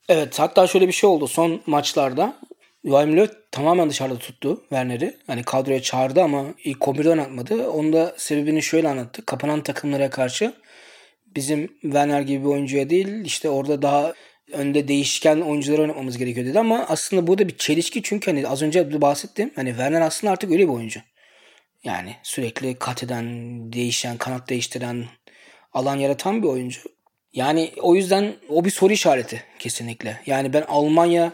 [0.10, 2.39] Evet hatta şöyle bir şey oldu son maçlarda.
[2.86, 5.17] Joachim Löw tamamen dışarıda tuttu Werner'i.
[5.27, 7.67] Hani kadroya çağırdı ama ilk 11'de oynatmadı.
[7.69, 9.25] Onun da sebebini şöyle anlattı.
[9.25, 10.53] Kapanan takımlara karşı
[11.25, 14.13] bizim Werner gibi bir oyuncuya değil işte orada daha
[14.51, 18.62] önde değişken oyuncuları oynatmamız gerekiyor dedi ama aslında bu da bir çelişki çünkü hani az
[18.62, 19.51] önce bahsettim.
[19.55, 20.99] Hani Werner aslında artık öyle bir oyuncu.
[21.83, 23.25] Yani sürekli kat eden,
[23.73, 25.05] değişen, kanat değiştiren,
[25.73, 26.81] alan yaratan bir oyuncu.
[27.33, 30.21] Yani o yüzden o bir soru işareti kesinlikle.
[30.25, 31.33] Yani ben Almanya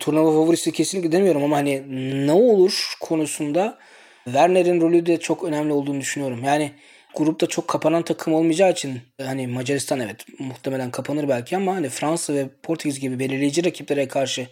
[0.00, 1.82] turnuva favorisi kesinlikle demiyorum ama hani
[2.26, 3.78] ne olur konusunda
[4.24, 6.44] Werner'in rolü de çok önemli olduğunu düşünüyorum.
[6.44, 6.72] Yani
[7.16, 12.34] grupta çok kapanan takım olmayacağı için hani Macaristan evet muhtemelen kapanır belki ama hani Fransa
[12.34, 14.48] ve Portekiz gibi belirleyici rakiplere karşı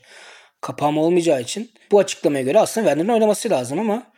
[0.61, 4.13] kapama olmayacağı için bu açıklamaya göre aslında Werner'in oynaması lazım ama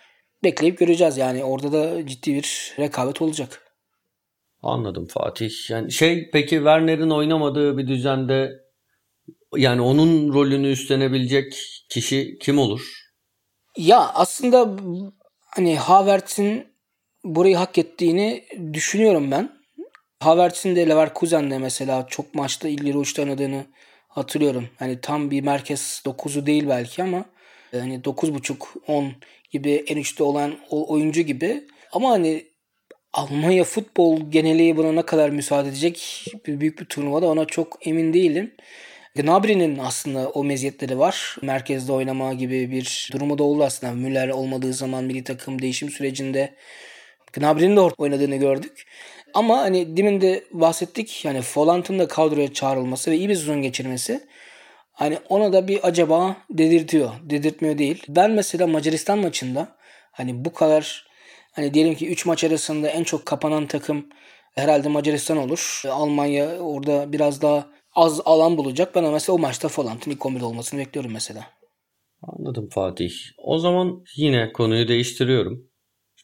[0.45, 3.63] bekleyip göreceğiz yani orada da ciddi bir rekabet olacak.
[4.63, 5.71] Anladım Fatih.
[5.71, 8.51] Yani şey peki Werner'in oynamadığı bir düzende
[9.57, 11.55] yani onun rolünü üstlenebilecek
[11.91, 12.81] kişi kim olur?
[13.77, 14.77] Ya aslında
[15.45, 16.72] hani Havertz'in
[17.25, 19.51] burayı hak ettiğini düşünüyorum ben.
[20.21, 23.65] Havertz'in de Leverkusen'de mesela çok maçta ilgili uçta oynadığını
[24.09, 24.69] hatırlıyorum.
[24.79, 27.25] Hani tam bir merkez 9'u değil belki ama
[27.73, 29.11] hani 9.5-10
[29.51, 31.65] gibi en üstte olan oyuncu gibi.
[31.93, 32.53] Ama hani
[33.13, 38.13] Almanya futbol geneliği buna ne kadar müsaade edecek bir büyük bir turnuvada ona çok emin
[38.13, 38.55] değilim.
[39.17, 41.37] Gnabry'nin aslında o meziyetleri var.
[41.43, 43.93] Merkezde oynama gibi bir durumu da oldu aslında.
[43.93, 46.55] Müller olmadığı zaman milli takım değişim sürecinde
[47.33, 48.87] Gnabry'nin de oynadığını gördük.
[49.35, 54.21] Ama hani demin de bahsettik yani Folant'ın da kadroya çağrılması ve iyi bir sezon geçirmesi
[54.93, 57.11] hani ona da bir acaba dedirtiyor.
[57.23, 58.03] Dedirtmiyor değil.
[58.09, 59.77] Ben mesela Macaristan maçında
[60.13, 61.07] hani bu kadar
[61.53, 64.07] hani diyelim ki 3 maç arasında en çok kapanan takım
[64.55, 65.83] herhalde Macaristan olur.
[65.91, 68.95] Almanya orada biraz daha az alan bulacak.
[68.95, 71.47] Ben mesela o maçta Folant'ın ilk 11'de olmasını bekliyorum mesela.
[72.23, 73.13] Anladım Fatih.
[73.39, 75.71] O zaman yine konuyu değiştiriyorum.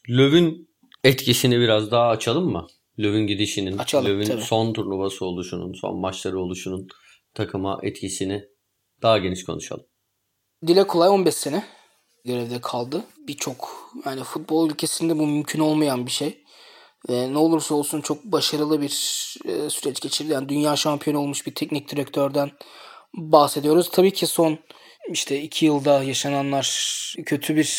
[0.09, 0.68] Löw'ün
[1.03, 2.67] etkisini biraz daha açalım mı?
[2.99, 6.87] Löw'ün gidişinin, Löw'ün son turnuvası oluşunun, son maçları oluşunun
[7.33, 8.45] takıma etkisini
[9.01, 9.85] daha geniş konuşalım.
[10.67, 11.63] Dile kolay 15 sene
[12.25, 13.03] görevde kaldı.
[13.27, 16.43] Birçok yani futbol ülkesinde bu mümkün olmayan bir şey.
[17.09, 18.93] Ve ne olursa olsun çok başarılı bir
[19.45, 20.33] e, süreç geçirdi.
[20.33, 22.51] Yani dünya şampiyonu olmuş bir teknik direktörden
[23.13, 23.89] bahsediyoruz.
[23.91, 24.59] Tabii ki son
[25.11, 26.65] işte iki yılda yaşananlar
[27.25, 27.69] kötü bir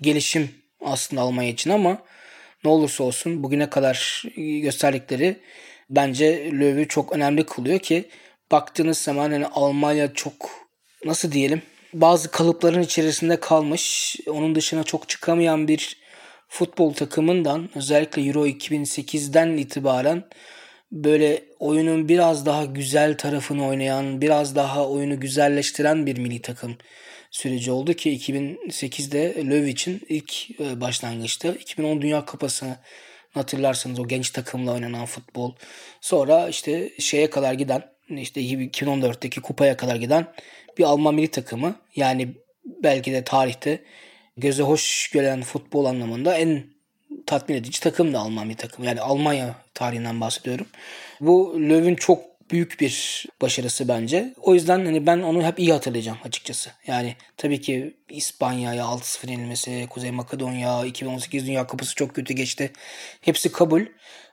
[0.00, 0.50] gelişim
[0.84, 1.98] aslında Almanya için ama
[2.64, 5.36] ne olursa olsun bugüne kadar gösterdikleri
[5.90, 8.04] bence Löw'ü çok önemli kılıyor ki
[8.52, 10.50] baktığınız zaman hani Almanya çok
[11.04, 11.62] nasıl diyelim
[11.94, 14.16] bazı kalıpların içerisinde kalmış.
[14.26, 15.96] Onun dışına çok çıkamayan bir
[16.48, 20.24] futbol takımından özellikle Euro 2008'den itibaren
[20.92, 26.76] böyle oyunun biraz daha güzel tarafını oynayan, biraz daha oyunu güzelleştiren bir milli takım
[27.30, 31.56] süreci oldu ki 2008'de Löw için ilk e, başlangıçtı.
[31.60, 32.76] 2010 Dünya Kupası'nı
[33.30, 35.54] hatırlarsanız o genç takımla oynanan futbol.
[36.00, 40.26] Sonra işte şeye kadar giden işte 2014'teki kupaya kadar giden
[40.78, 41.76] bir Alman milli takımı.
[41.96, 42.28] Yani
[42.64, 43.82] belki de tarihte
[44.36, 46.64] göze hoş gelen futbol anlamında en
[47.26, 48.84] tatmin edici takım da Alman bir takım.
[48.84, 50.66] Yani Almanya tarihinden bahsediyorum.
[51.20, 54.34] Bu Löw'ün çok büyük bir başarısı bence.
[54.42, 56.70] O yüzden hani ben onu hep iyi hatırlayacağım açıkçası.
[56.86, 62.72] Yani tabii ki İspanya'ya 6-0 yenilmesi, Kuzey Makedonya, 2018 Dünya Kupası çok kötü geçti.
[63.20, 63.82] Hepsi kabul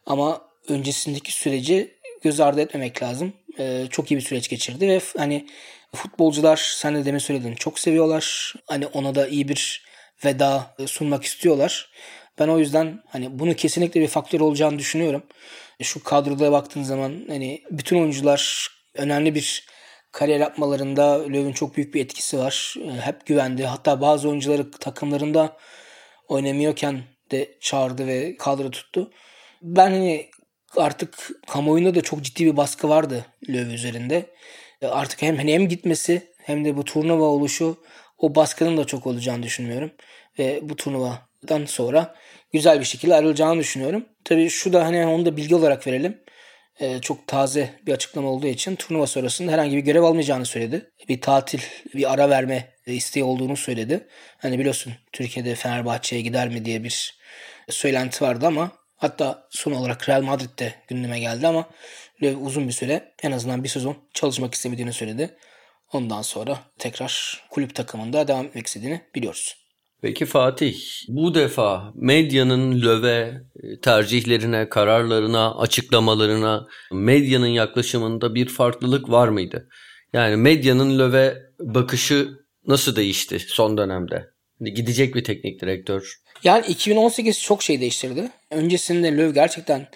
[0.06, 3.34] ama öncesindeki süreci göz ardı etmemek lazım.
[3.60, 5.48] Ee, çok iyi bir süreç geçirdi ve hani
[5.96, 8.54] futbolcular sen de demin söyledin çok seviyorlar.
[8.66, 9.88] Hani ona da iyi bir
[10.26, 11.90] veda sunmak istiyorlar.
[12.40, 15.24] Ben o yüzden hani bunu kesinlikle bir faktör olacağını düşünüyorum.
[15.82, 19.68] Şu kadroda baktığın zaman hani bütün oyuncular önemli bir
[20.12, 22.76] kariyer yapmalarında Löw'ün çok büyük bir etkisi var.
[23.02, 23.66] Hep güvendi.
[23.66, 25.58] Hatta bazı oyuncuları takımlarında
[26.28, 29.12] oynamıyorken de çağırdı ve kadro tuttu.
[29.62, 30.30] Ben hani
[30.78, 34.26] artık kamuoyunda da çok ciddi bir baskı vardı Löw üzerinde.
[34.82, 37.78] Artık hem hani hem gitmesi hem de bu turnuva oluşu
[38.18, 39.92] o baskının da çok olacağını düşünmüyorum.
[40.40, 41.27] Ve bu turnuvadan
[41.66, 42.16] sonra
[42.54, 44.06] güzel bir şekilde ayrılacağını düşünüyorum.
[44.26, 46.24] Tabii şu da hani onu da bilgi olarak verelim.
[46.80, 50.92] Ee, çok taze bir açıklama olduğu için turnuva sonrasında herhangi bir görev almayacağını söyledi.
[51.10, 51.60] Bir tatil,
[51.94, 54.08] bir ara verme isteği olduğunu söyledi.
[54.38, 57.18] Hani biliyorsun Türkiye'de Fenerbahçe'ye gider mi diye bir
[57.70, 61.70] söylenti vardı ama hatta son olarak Real Madrid'de gündeme geldi ama
[62.22, 65.38] uzun bir süre en azından bir sezon çalışmak istemediğini söyledi.
[65.94, 69.67] Ondan sonra tekrar kulüp takımında devam etmek istediğini biliyoruz.
[70.02, 70.76] Peki Fatih,
[71.08, 73.42] bu defa medyanın löve
[73.82, 79.70] tercihlerine, kararlarına, açıklamalarına, medyanın yaklaşımında bir farklılık var mıydı?
[80.14, 82.30] Yani medyanın löve bakışı
[82.68, 84.26] nasıl değişti son dönemde?
[84.60, 86.16] Hani gidecek bir teknik direktör.
[86.44, 88.30] Yani 2018 çok şey değiştirdi.
[88.52, 89.88] Öncesinde Löw gerçekten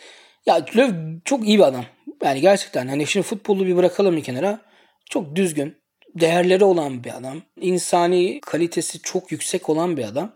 [0.45, 1.85] ya Löw çok iyi bir adam.
[2.23, 4.61] Yani gerçekten hani şimdi futbolu bir bırakalım bir kenara.
[5.09, 5.80] Çok düzgün,
[6.15, 7.41] değerleri olan bir adam.
[7.61, 10.31] İnsani kalitesi çok yüksek olan bir adam.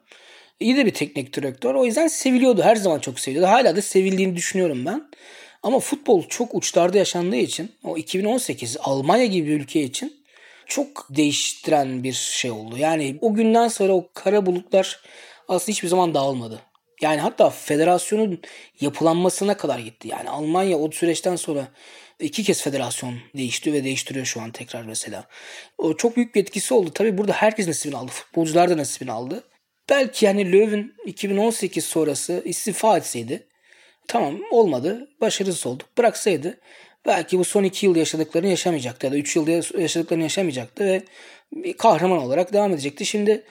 [0.59, 1.75] İyi de bir teknik direktör.
[1.75, 2.61] O yüzden seviliyordu.
[2.63, 3.51] Her zaman çok seviliyordu.
[3.51, 5.09] Hala da sevildiğini düşünüyorum ben.
[5.63, 10.25] Ama futbol çok uçlarda yaşandığı için o 2018 Almanya gibi bir ülke için
[10.65, 12.77] çok değiştiren bir şey oldu.
[12.77, 14.99] Yani o günden sonra o kara bulutlar
[15.47, 16.61] aslında hiçbir zaman dağılmadı.
[17.01, 18.41] Yani hatta federasyonun
[18.81, 20.07] yapılanmasına kadar gitti.
[20.07, 21.67] Yani Almanya o süreçten sonra
[22.19, 25.27] iki kez federasyon değişti ve değiştiriyor şu an tekrar mesela.
[25.77, 26.91] O çok büyük bir etkisi oldu.
[26.93, 28.11] Tabi burada herkes nasibini aldı.
[28.11, 29.43] Futbolcular da nasibini aldı.
[29.89, 33.47] Belki yani Löw'ün 2018 sonrası istifa etseydi
[34.07, 35.09] tamam olmadı.
[35.21, 35.97] Başarısız olduk.
[35.97, 36.59] Bıraksaydı
[37.05, 39.51] belki bu son iki yıl yaşadıklarını yaşamayacaktı ya da üç yılda
[39.81, 41.03] yaşadıklarını yaşamayacaktı ve
[41.51, 43.05] bir kahraman olarak devam edecekti.
[43.05, 43.43] Şimdi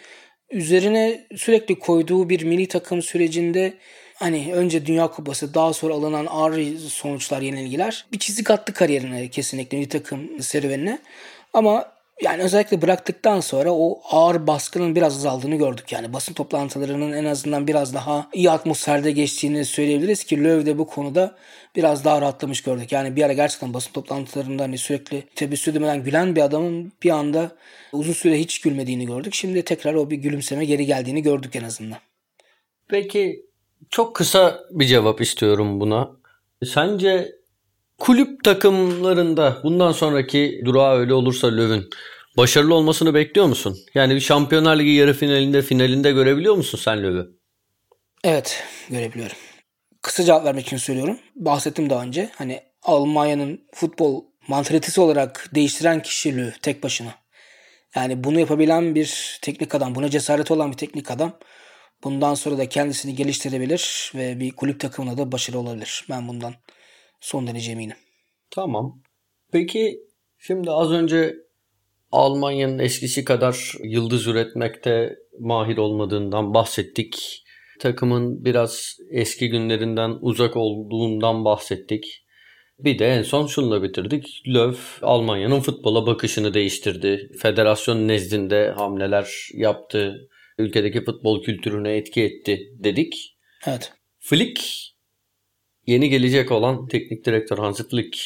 [0.51, 3.75] üzerine sürekli koyduğu bir milli takım sürecinde
[4.25, 9.81] hani önce Dünya Kupası daha sonra alınan ağır sonuçlar yenilgiler bir çizik attı kariyerine kesinlikle
[9.81, 10.99] bir takım serüvenine.
[11.55, 15.93] Ama yani özellikle bıraktıktan sonra o ağır baskının biraz azaldığını gördük.
[15.93, 20.87] Yani basın toplantılarının en azından biraz daha iyi atmosferde geçtiğini söyleyebiliriz ki Löw de bu
[20.87, 21.37] konuda
[21.77, 22.93] biraz daha rahatlamış gördük.
[22.93, 27.57] Yani bir ara gerçekten basın toplantılarında hani sürekli tebessüm edemeden gülen bir adamın bir anda
[27.93, 29.35] uzun süre hiç gülmediğini gördük.
[29.35, 31.99] Şimdi tekrar o bir gülümseme geri geldiğini gördük en azından.
[32.89, 33.54] Peki
[33.91, 36.11] çok kısa bir cevap istiyorum buna.
[36.65, 37.33] Sence
[37.99, 41.91] kulüp takımlarında bundan sonraki durağı öyle olursa Löw'ün
[42.37, 43.77] başarılı olmasını bekliyor musun?
[43.95, 47.31] Yani bir Şampiyonlar Ligi yarı finalinde finalinde görebiliyor musun sen Löw'ü?
[48.25, 49.37] Evet görebiliyorum.
[50.03, 51.19] Kısa cevap vermek için söylüyorum.
[51.37, 52.31] Bahsettim daha önce.
[52.35, 57.15] Hani Almanya'nın futbol mantalitesi olarak değiştiren kişi Löw tek başına.
[57.95, 61.39] Yani bunu yapabilen bir teknik adam, buna cesaret olan bir teknik adam
[62.05, 66.05] Bundan sonra da kendisini geliştirebilir ve bir kulüp takımına da başarılı olabilir.
[66.11, 66.55] Ben bundan
[67.21, 67.97] son derece eminim.
[68.51, 69.03] Tamam.
[69.53, 70.01] Peki
[70.39, 71.35] şimdi az önce
[72.13, 77.43] Almanya'nın eskisi kadar yıldız üretmekte mahir olmadığından bahsettik.
[77.81, 82.25] Takımın biraz eski günlerinden uzak olduğundan bahsettik.
[82.79, 84.43] Bir de en son şununla bitirdik.
[84.49, 87.31] Löw Almanya'nın futbola bakışını değiştirdi.
[87.39, 93.37] Federasyon nezdinde hamleler yaptı ülkedeki futbol kültürüne etki etti dedik.
[93.67, 93.93] Evet.
[94.19, 94.63] Flick
[95.87, 98.19] yeni gelecek olan teknik direktör Hansi Flick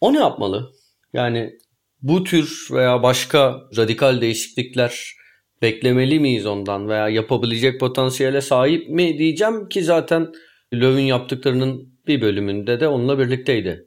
[0.00, 0.72] o ne yapmalı?
[1.12, 1.58] Yani
[2.02, 5.16] bu tür veya başka radikal değişiklikler
[5.62, 10.32] beklemeli miyiz ondan veya yapabilecek potansiyele sahip mi diyeceğim ki zaten
[10.74, 13.85] Löw'ün yaptıklarının bir bölümünde de onunla birlikteydi.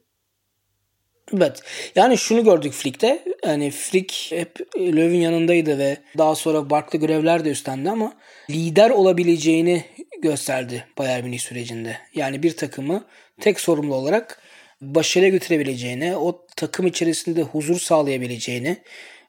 [1.36, 1.62] Evet.
[1.96, 3.24] Yani şunu gördük Flick'te.
[3.44, 8.12] Hani Flick hep Löw'ün yanındaydı ve daha sonra farklı görevler de üstlendi ama
[8.50, 9.84] lider olabileceğini
[10.22, 11.96] gösterdi Bayern Münih sürecinde.
[12.14, 13.04] Yani bir takımı
[13.40, 14.42] tek sorumlu olarak
[14.80, 18.76] başarıya götürebileceğini, o takım içerisinde huzur sağlayabileceğini,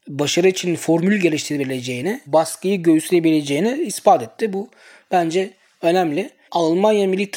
[0.08, 4.54] başarı için formül geliştirebileceğini, baskıyı göğüsleyebileceğini ispat etti.
[4.54, 4.70] Bu
[5.12, 5.50] bence
[5.82, 6.30] önemli.
[6.52, 7.32] Almanya milli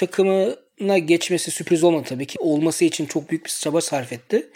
[0.79, 2.39] takımına geçmesi sürpriz olmadı tabii ki.
[2.39, 4.51] Olması için çok büyük bir çaba sarf etti.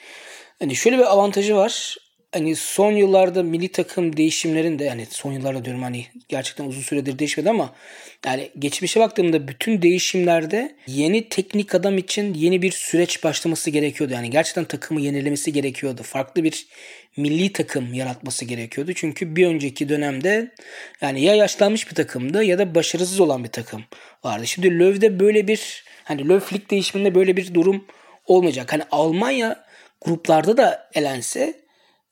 [0.58, 1.96] Hani şöyle bir avantajı var.
[2.32, 7.50] Hani son yıllarda milli takım değişimlerinde yani son yıllarda diyorum hani gerçekten uzun süredir değişmedi
[7.50, 7.74] ama
[8.26, 14.12] yani geçmişe baktığımda bütün değişimlerde yeni teknik adam için yeni bir süreç başlaması gerekiyordu.
[14.12, 16.02] Yani gerçekten takımı yenilemesi gerekiyordu.
[16.02, 16.66] Farklı bir
[17.16, 18.92] milli takım yaratması gerekiyordu.
[18.94, 20.52] Çünkü bir önceki dönemde
[21.00, 23.84] yani ya yaşlanmış bir takımdı ya da başarısız olan bir takım
[24.24, 24.46] vardı.
[24.46, 27.84] Şimdi Löw'de böyle bir hani Löw Flick değişiminde böyle bir durum
[28.26, 28.72] olmayacak.
[28.72, 29.64] Hani Almanya
[30.00, 31.67] gruplarda da elense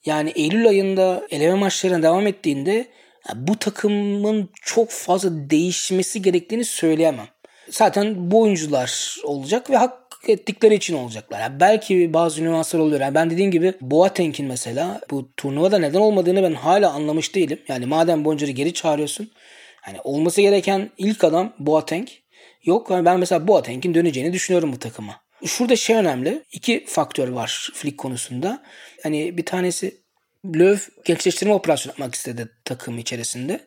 [0.07, 2.87] yani Eylül ayında eleme maçlarına devam ettiğinde
[3.35, 7.29] bu takımın çok fazla değişmesi gerektiğini söyleyemem.
[7.71, 11.41] Zaten bu oyuncular olacak ve hak ettikleri için olacaklar.
[11.41, 13.01] Yani belki bazı nüanslar oluyor.
[13.01, 17.59] Yani ben dediğim gibi Boateng'in mesela bu turnuvada neden olmadığını ben hala anlamış değilim.
[17.69, 19.31] Yani madem Boncar'ı geri çağırıyorsun.
[19.81, 22.09] Hani olması gereken ilk adam Boateng.
[22.65, 25.26] Yok yani ben mesela Boateng'in döneceğini düşünüyorum bu takıma.
[25.47, 26.43] Şurada şey önemli.
[26.53, 28.63] İki faktör var Flick konusunda.
[29.03, 29.97] Hani bir tanesi
[30.45, 33.61] Löw gençleştirme operasyonu yapmak istedi takım içerisinde.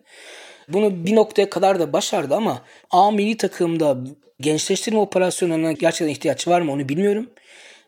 [0.67, 2.61] Bunu bir noktaya kadar da başardı ama
[2.91, 3.97] A milli takımda
[4.39, 7.29] gençleştirme operasyonlarına gerçekten ihtiyaç var mı onu bilmiyorum.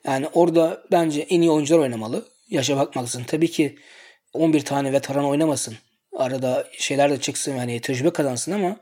[0.06, 2.26] Yani orada bence en iyi oyuncular oynamalı.
[2.50, 3.24] Yaşa bakmaksın.
[3.28, 3.76] Tabii ki
[4.34, 5.76] 11 tane veteran oynamasın.
[6.16, 8.78] Arada şeyler de çıksın yani tecrübe kazansın ama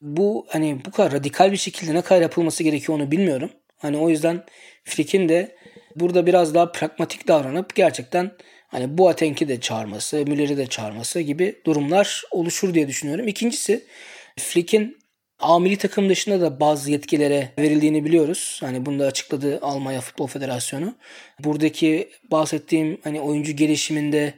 [0.00, 3.50] bu hani bu kadar radikal bir şekilde ne kadar yapılması gerekiyor onu bilmiyorum.
[3.84, 4.44] Hani o yüzden
[4.84, 5.56] Flick'in de
[5.96, 8.30] burada biraz daha pragmatik davranıp gerçekten
[8.68, 13.28] hani Boateng'i de çağırması, Müller'i de çağırması gibi durumlar oluşur diye düşünüyorum.
[13.28, 13.84] İkincisi
[14.38, 14.98] Flick'in
[15.38, 18.60] A milli takım dışında da bazı yetkilere verildiğini biliyoruz.
[18.60, 20.94] Hani bunu da açıkladı Almanya Futbol Federasyonu.
[21.40, 24.34] Buradaki bahsettiğim hani oyuncu gelişiminde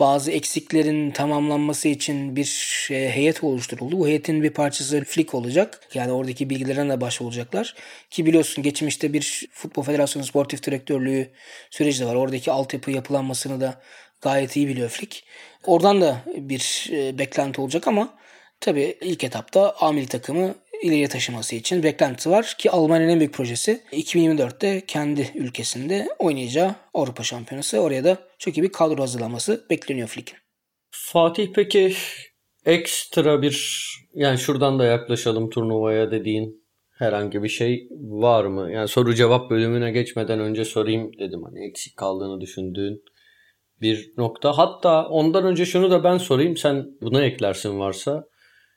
[0.00, 3.98] bazı eksiklerin tamamlanması için bir şey, heyet oluşturuldu.
[3.98, 5.80] Bu heyetin bir parçası Flick olacak.
[5.94, 7.74] Yani oradaki bilgilerine de başvuracaklar.
[8.10, 11.30] Ki biliyorsun geçmişte bir Futbol Federasyonu Sportif Direktörlüğü
[11.70, 12.14] süreci de var.
[12.14, 13.80] Oradaki altyapı yapılanmasını da
[14.20, 15.24] gayet iyi biliyor Flick.
[15.66, 18.14] Oradan da bir e, beklenti olacak ama
[18.60, 23.80] tabii ilk etapta A takımı ileriye taşıması için beklenti var ki Almanya'nın en büyük projesi
[23.92, 27.78] 2024'te kendi ülkesinde oynayacağı Avrupa Şampiyonası.
[27.78, 30.38] Oraya da çok iyi bir kadro hazırlaması bekleniyor Flick'in.
[30.90, 31.94] Fatih peki
[32.64, 38.72] ekstra bir yani şuradan da yaklaşalım turnuvaya dediğin herhangi bir şey var mı?
[38.72, 41.42] Yani soru cevap bölümüne geçmeden önce sorayım dedim.
[41.42, 43.02] Hani eksik kaldığını düşündüğün
[43.80, 44.58] bir nokta.
[44.58, 46.56] Hatta ondan önce şunu da ben sorayım.
[46.56, 48.24] Sen buna eklersin varsa.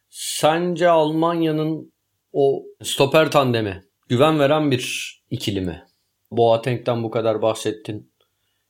[0.10, 1.94] Sence Almanya'nın
[2.34, 5.84] o stoper tandemi güven veren bir ikili mi?
[6.32, 8.12] Boateng'den bu kadar bahsettin.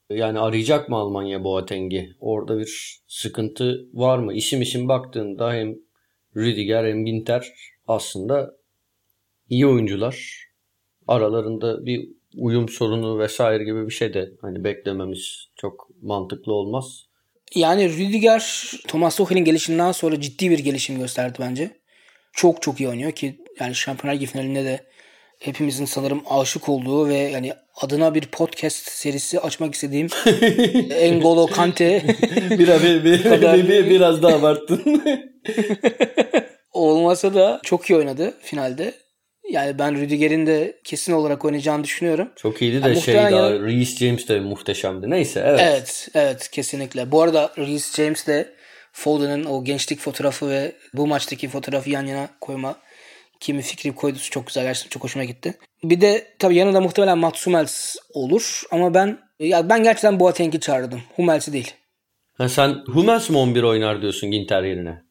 [0.09, 2.15] Yani arayacak mı Almanya Boateng'i?
[2.19, 4.33] Orada bir sıkıntı var mı?
[4.33, 5.75] İsim isim baktığında hem
[6.35, 7.53] Rüdiger hem Ginter
[7.87, 8.53] aslında
[9.49, 10.47] iyi oyuncular.
[11.07, 17.03] Aralarında bir uyum sorunu vesaire gibi bir şey de hani beklememiz çok mantıklı olmaz.
[17.55, 21.71] Yani Rüdiger Thomas Tuchel'in gelişinden sonra ciddi bir gelişim gösterdi bence.
[22.33, 24.85] Çok çok iyi oynuyor ki yani Şampiyonlar Ligi finalinde de
[25.39, 30.07] hepimizin sanırım aşık olduğu ve yani adına bir podcast serisi açmak istediğim
[30.91, 32.03] Engolo Kante
[32.49, 35.03] bir, bir, bir, bir, biraz daha abarttın.
[36.73, 38.93] Olmasa da çok iyi oynadı finalde.
[39.49, 42.29] Yani ben Rüdiger'in de kesin olarak oynayacağını düşünüyorum.
[42.35, 43.65] Çok iyiydi de yani şey daha yani...
[43.65, 45.09] Reece James de muhteşemdi.
[45.09, 45.61] Neyse evet.
[45.63, 47.11] Evet evet kesinlikle.
[47.11, 48.53] Bu arada Reece James de
[48.91, 52.75] Foden'ın o gençlik fotoğrafı ve bu maçtaki fotoğrafı yan yana koyma
[53.39, 55.57] kimi fikri koydu çok güzel gerçekten çok hoşuma gitti.
[55.83, 61.01] Bir de tabii yanında muhtemelen Mats Hummels olur ama ben ya ben gerçekten Boateng'i çağırdım.
[61.15, 61.73] Hummels'i değil.
[62.37, 65.03] Ha sen Hummels mi 11 oynar diyorsun Ginter yerine?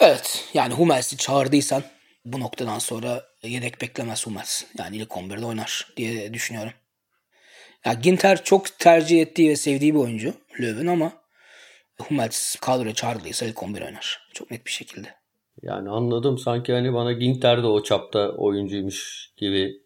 [0.00, 1.82] Evet yani Hummels'i çağırdıysan
[2.24, 4.64] bu noktadan sonra yedek beklemez Hummels.
[4.78, 6.72] Yani ilk 11'de oynar diye düşünüyorum.
[7.84, 11.12] Ya Ginter çok tercih ettiği ve sevdiği bir oyuncu Löw'ün ama
[11.98, 14.28] Hummels kadroya çağrıldıysa ilk 11 oynar.
[14.34, 15.21] Çok net bir şekilde.
[15.62, 16.38] Yani anladım.
[16.38, 19.82] Sanki hani bana Ginter de o çapta oyuncuymuş gibi.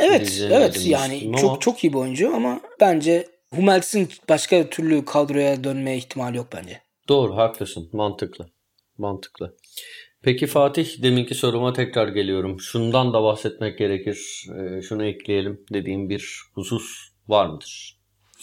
[0.00, 1.38] Evet, evet yani ama...
[1.38, 6.80] çok çok iyi bir oyuncu ama bence Hummels'in başka türlü kadroya dönme ihtimali yok bence.
[7.08, 7.88] Doğru, haklısın.
[7.92, 8.46] Mantıklı.
[8.98, 9.56] Mantıklı.
[10.22, 12.60] Peki Fatih deminki soruma tekrar geliyorum.
[12.60, 14.46] Şundan da bahsetmek gerekir.
[14.60, 16.84] E, şunu ekleyelim dediğim bir husus
[17.28, 17.93] var mıdır?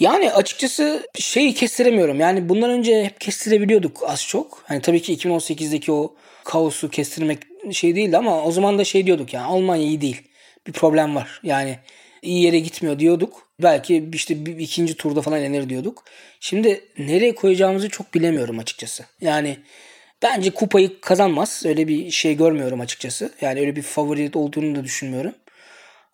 [0.01, 2.19] Yani açıkçası şeyi kestiremiyorum.
[2.19, 4.63] Yani bundan önce hep kestirebiliyorduk az çok.
[4.67, 7.37] Hani tabii ki 2018'deki o kaosu kestirmek
[7.71, 10.21] şey değildi ama o zaman da şey diyorduk yani Almanya iyi değil.
[10.67, 11.39] Bir problem var.
[11.43, 11.77] Yani
[12.21, 13.47] iyi yere gitmiyor diyorduk.
[13.63, 16.03] Belki işte bir, ikinci turda falan elenir diyorduk.
[16.39, 19.05] Şimdi nereye koyacağımızı çok bilemiyorum açıkçası.
[19.21, 19.57] Yani
[20.21, 21.63] bence kupayı kazanmaz.
[21.65, 23.31] Öyle bir şey görmüyorum açıkçası.
[23.41, 25.33] Yani öyle bir favori olduğunu da düşünmüyorum.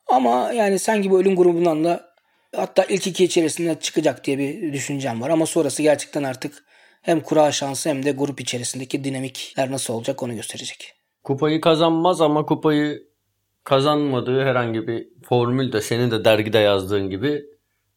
[0.07, 2.06] Ama yani sanki bu ölüm grubundan da
[2.55, 5.29] hatta ilk iki içerisinde çıkacak diye bir düşüncem var.
[5.29, 6.63] Ama sonrası gerçekten artık
[7.01, 10.93] hem kura şansı hem de grup içerisindeki dinamikler nasıl olacak onu gösterecek.
[11.23, 13.07] Kupayı kazanmaz ama kupayı
[13.63, 17.43] kazanmadığı herhangi bir formül de senin de dergide yazdığın gibi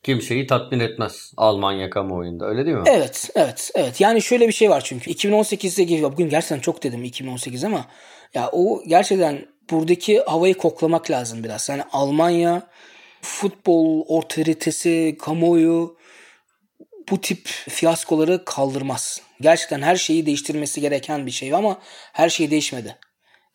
[0.02, 2.82] kimseyi tatmin etmez Almanya kamuoyunda öyle değil mi?
[2.86, 4.00] Evet, evet, evet.
[4.00, 7.86] Yani şöyle bir şey var çünkü 2018'de bugün gerçekten çok dedim 2018 ama
[8.34, 11.68] ya o gerçekten buradaki havayı koklamak lazım biraz.
[11.68, 12.62] Yani Almanya
[13.22, 15.96] futbol otoritesi, kamuoyu
[17.10, 19.22] bu tip fiyaskoları kaldırmaz.
[19.40, 21.78] Gerçekten her şeyi değiştirmesi gereken bir şey ama
[22.12, 22.96] her şey değişmedi.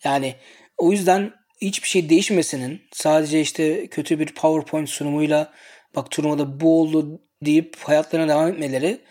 [0.03, 0.35] Yani
[0.77, 5.53] o yüzden hiçbir şey değişmesinin sadece işte kötü bir PowerPoint sunumuyla
[5.95, 9.01] bak turnuvada bu oldu deyip hayatlarına devam etmeleri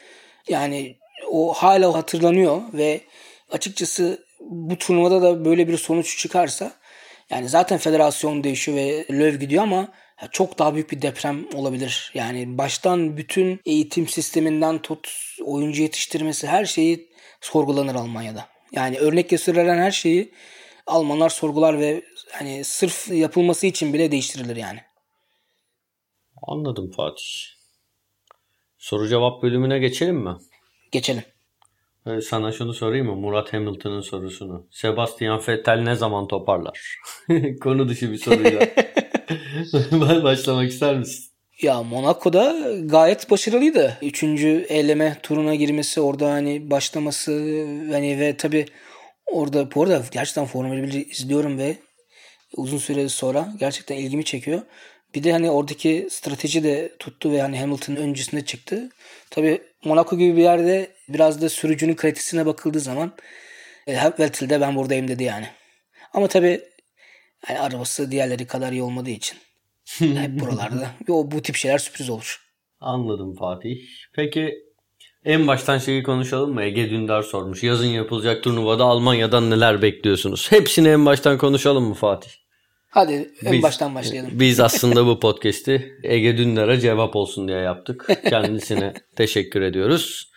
[0.49, 0.97] yani
[1.31, 3.01] o hala hatırlanıyor ve
[3.51, 6.73] açıkçası bu turnuvada da böyle bir sonuç çıkarsa
[7.31, 9.89] yani zaten federasyon değişiyor ve Löw gidiyor ama
[10.31, 12.13] çok daha büyük bir deprem olabilir.
[12.15, 15.09] Yani baştan bütün eğitim sisteminden tut
[15.45, 17.09] oyuncu yetiştirmesi her şeyi
[17.41, 18.49] sorgulanır Almanya'da.
[18.73, 20.33] Yani örnek gösterilen her şeyi
[20.87, 22.03] Almanlar sorgular ve
[22.33, 24.81] hani sırf yapılması için bile değiştirilir yani.
[26.43, 27.25] Anladım Fatih.
[28.79, 30.37] Soru cevap bölümüne geçelim mi?
[30.93, 31.23] Geçelim.
[32.23, 33.17] Sana şunu sorayım mı?
[33.17, 34.67] Murat Hamilton'ın sorusunu.
[34.71, 36.99] Sebastian Vettel ne zaman toparlar?
[37.63, 38.61] Konu dışı bir soruyla.
[40.23, 41.25] Başlamak ister misin?
[41.63, 43.99] Ya Monaco'da gayet başarılıydı.
[44.03, 47.33] Üçüncü eleme turuna girmesi orada hani başlaması
[47.93, 48.67] hani ve tabi
[49.27, 51.77] orada bu arada gerçekten Formula 1'i izliyorum ve
[52.57, 54.63] uzun süre sonra gerçekten ilgimi çekiyor.
[55.15, 58.89] Bir de hani oradaki strateji de tuttu ve hani Hamilton'ın öncesinde çıktı.
[59.31, 63.13] Tabi Monaco gibi bir yerde biraz da sürücünün kalitesine bakıldığı zaman
[63.87, 65.47] e, Vettel de ben buradayım dedi yani.
[66.13, 66.61] Ama tabi
[67.49, 69.39] yani arabası diğerleri kadar iyi olmadığı için
[69.99, 72.41] hep buralarda o bu tip şeyler sürpriz olur.
[72.81, 73.77] Anladım Fatih.
[74.13, 74.65] Peki
[75.25, 76.63] en baştan şeyi konuşalım mı?
[76.63, 77.63] Ege Dündar sormuş.
[77.63, 80.53] Yazın yapılacak turnuvada Almanya'dan neler bekliyorsunuz?
[80.53, 82.31] Hepsini en baştan konuşalım mı Fatih?
[82.91, 84.31] Hadi en biz, baştan başlayalım.
[84.33, 88.09] Biz aslında bu podcast'i Ege Dündar'a cevap olsun diye yaptık.
[88.29, 90.31] Kendisine teşekkür ediyoruz.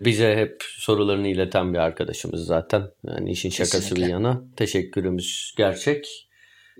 [0.00, 2.82] Bize hep sorularını ileten bir arkadaşımız zaten.
[3.06, 4.06] Yani işin şakası Kesinlikle.
[4.06, 4.42] bir yana.
[4.56, 6.28] Teşekkürümüz gerçek.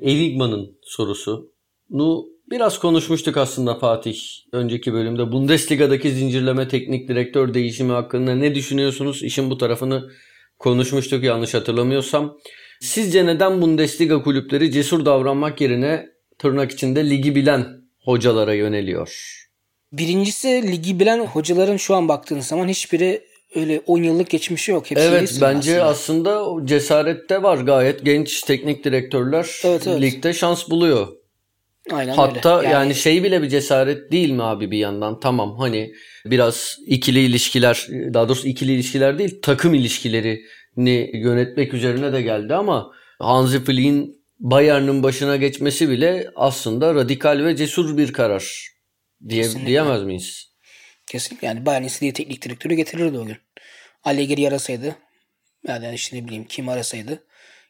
[0.01, 0.79] Enigma'nın
[1.89, 4.21] sorusunu biraz konuşmuştuk aslında Fatih
[4.53, 5.33] önceki bölümde.
[5.33, 9.23] Bundesliga'daki zincirleme teknik direktör değişimi hakkında ne düşünüyorsunuz?
[9.23, 10.11] İşin bu tarafını
[10.59, 12.39] konuşmuştuk yanlış hatırlamıyorsam.
[12.81, 16.07] Sizce neden Bundesliga kulüpleri cesur davranmak yerine
[16.39, 17.67] tırnak içinde ligi bilen
[18.05, 19.35] hocalara yöneliyor?
[19.93, 23.23] Birincisi ligi bilen hocaların şu an baktığın zaman hiçbiri
[23.55, 24.91] öyle 10 yıllık geçmişi yok.
[24.91, 26.37] Hepsi evet bence aslında.
[26.37, 30.01] aslında cesarette var gayet genç teknik direktörler evet, evet.
[30.01, 31.19] ligde şans buluyor.
[31.91, 32.69] Aynen Hatta öyle.
[32.69, 32.75] Yani...
[32.75, 35.21] yani şey bile bir cesaret değil mi abi bir yandan?
[35.21, 35.93] Tamam hani
[36.25, 42.93] biraz ikili ilişkiler daha doğrusu ikili ilişkiler değil takım ilişkilerini yönetmek üzerine de geldi ama
[43.19, 48.69] Hansi Flick'in Bayern'ın başına geçmesi bile aslında radikal ve cesur bir karar
[49.29, 50.53] diye, diyemez miyiz?
[51.07, 53.37] Kesinlikle yani Bayern istediği teknik direktörü getirirdi o gün.
[54.05, 54.97] Allegri arasaydı
[55.69, 57.25] yani işte ne bileyim kim arasaydı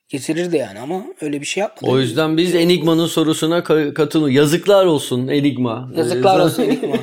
[0.08, 1.92] getirirdi yani ama öyle bir şey yapmadı.
[1.92, 4.34] O yüzden biz Enigma'nın sorusuna katılıyoruz.
[4.34, 5.90] Yazıklar olsun Enigma.
[5.96, 6.96] Yazıklar olsun Enigma.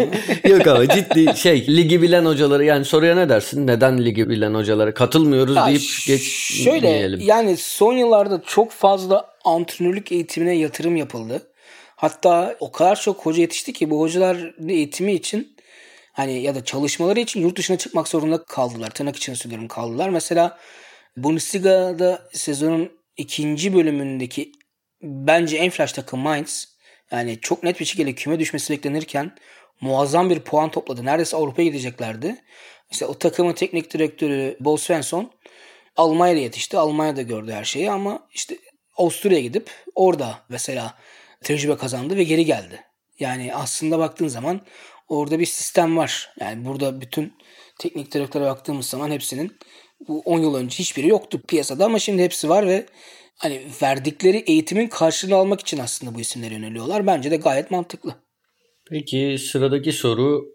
[0.50, 3.68] Yok ama ciddi şey ligi bilen hocaları yani soruya ne dersin?
[3.68, 6.22] Neden ligi bilen hocalara katılmıyoruz ya deyip geç
[6.64, 11.42] Şöyle yani son yıllarda çok fazla antrenörlük eğitimine yatırım yapıldı.
[11.96, 15.56] Hatta o kadar çok hoca yetişti ki bu hocalar eğitimi için
[16.14, 18.90] hani ya da çalışmaları için yurt dışına çıkmak zorunda kaldılar.
[18.90, 20.10] Tırnak için söylüyorum kaldılar.
[20.10, 20.58] Mesela
[21.18, 24.52] Bundesliga'da sezonun ikinci bölümündeki
[25.02, 26.76] bence en flash takım Mainz.
[27.12, 29.36] Yani çok net bir şekilde küme düşmesi beklenirken
[29.82, 31.06] muazzam bir puan topladı.
[31.06, 32.36] Neredeyse Avrupa'ya gideceklerdi.
[32.92, 35.32] İşte o takımın teknik direktörü Bo Svensson
[35.96, 36.78] Almanya'da yetişti.
[36.78, 38.58] Almanya'da gördü her şeyi ama işte
[38.98, 40.98] Avusturya'ya gidip orada mesela
[41.44, 42.84] tecrübe kazandı ve geri geldi.
[43.20, 44.62] Yani aslında baktığın zaman
[45.08, 46.34] orada bir sistem var.
[46.40, 47.34] Yani burada bütün
[47.80, 49.58] teknik direktöre baktığımız zaman hepsinin
[50.08, 52.86] Bu 10 yıl önce hiçbiri yoktu piyasada ama şimdi hepsi var ve
[53.36, 57.08] hani verdikleri eğitimin karşılığını almak için aslında bu isimlere yöneliyorlar.
[57.08, 58.16] Bence de gayet mantıklı.
[58.90, 60.46] Peki sıradaki soru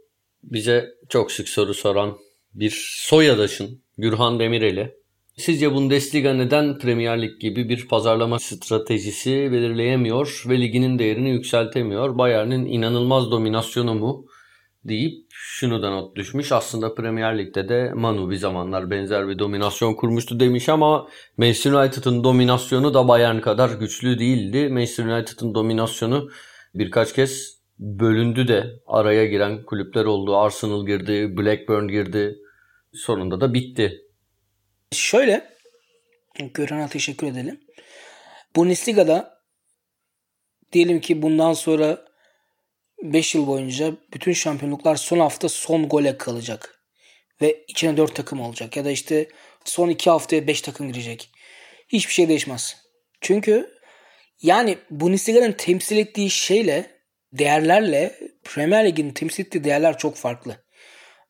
[0.43, 2.19] bize çok sık soru soran
[2.55, 5.01] bir soyadaşın Gürhan Demireli.
[5.37, 12.19] Sizce Bundesliga neden Premier Lig gibi bir pazarlama stratejisi belirleyemiyor ve liginin değerini yükseltemiyor?
[12.19, 14.27] Bayern'in inanılmaz dominasyonu mu?
[14.85, 16.53] Deyip şunu da not düşmüş.
[16.53, 22.25] Aslında Premier Lig'de de Manu bir zamanlar benzer bir dominasyon kurmuştu demiş ama Manchester United'ın
[22.25, 24.69] dominasyonu da Bayern kadar güçlü değildi.
[24.69, 26.31] Manchester United'ın dominasyonu
[26.75, 30.37] birkaç kez bölündü de araya giren kulüpler oldu.
[30.37, 32.39] Arsenal girdi, Blackburn girdi.
[32.93, 34.01] Sonunda da bitti.
[34.93, 35.55] Şöyle,
[36.55, 37.61] Gören'e teşekkür edelim.
[38.57, 39.41] Bundesliga'da
[40.73, 42.10] diyelim ki bundan sonra
[43.03, 46.83] 5 yıl boyunca bütün şampiyonluklar son hafta son gole kalacak.
[47.43, 48.77] Ve içine 4 takım olacak.
[48.77, 49.29] Ya da işte
[49.65, 51.31] son 2 haftaya 5 takım girecek.
[51.89, 52.77] Hiçbir şey değişmez.
[53.21, 53.71] Çünkü
[54.43, 57.01] yani Bundesliga'nın temsil ettiği şeyle
[57.33, 60.57] değerlerle Premier Lig'in temsil ettiği değerler çok farklı.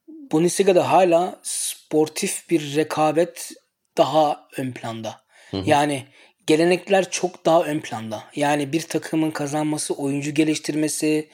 [0.09, 3.51] Bundesliga'da hala sportif bir rekabet
[3.97, 5.21] daha ön planda.
[5.51, 5.63] Hı hı.
[5.67, 6.07] Yani
[6.47, 8.25] gelenekler çok daha ön planda.
[8.37, 11.29] Yani bir takımın kazanması, oyuncu geliştirmesi,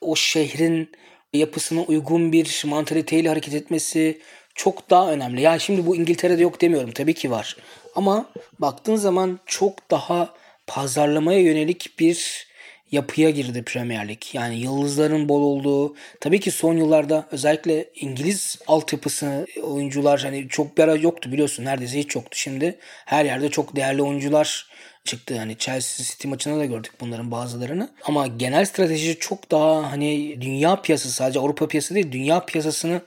[0.00, 0.90] o şehrin
[1.32, 4.20] yapısına uygun bir mantaliteyle hareket etmesi
[4.54, 5.40] çok daha önemli.
[5.40, 6.90] Yani şimdi bu İngiltere'de yok demiyorum.
[6.90, 7.56] Tabii ki var.
[7.94, 10.34] Ama baktığın zaman çok daha
[10.66, 12.46] pazarlamaya yönelik bir
[12.90, 14.22] yapıya girdi Premier Lig.
[14.32, 15.96] Yani yıldızların bol olduğu.
[16.20, 21.64] Tabii ki son yıllarda özellikle İngiliz altyapısı oyuncular hani çok bir ara yoktu biliyorsun.
[21.64, 22.38] Neredeyse hiç yoktu.
[22.38, 24.70] Şimdi her yerde çok değerli oyuncular
[25.04, 25.34] çıktı.
[25.34, 27.88] Yani Chelsea City maçında da gördük bunların bazılarını.
[28.04, 33.00] Ama genel strateji çok daha hani dünya piyasası sadece Avrupa piyasası değil dünya piyasasını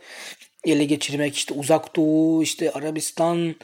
[0.65, 3.55] ele geçirmek işte uzak doğu işte Arabistan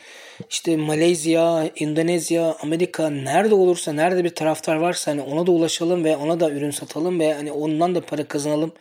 [0.49, 6.17] işte Malezya, Endonezya, Amerika nerede olursa nerede bir taraftar varsa hani ona da ulaşalım ve
[6.17, 8.71] ona da ürün satalım ve hani ondan da para kazanalım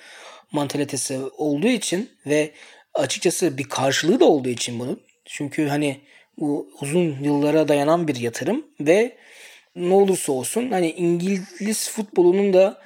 [0.53, 2.51] mantalitesi olduğu için ve
[2.95, 5.01] açıkçası bir karşılığı da olduğu için bunun.
[5.25, 6.01] Çünkü hani
[6.39, 9.17] bu uzun yıllara dayanan bir yatırım ve
[9.79, 12.83] ne olursa olsun hani İngiliz futbolunun da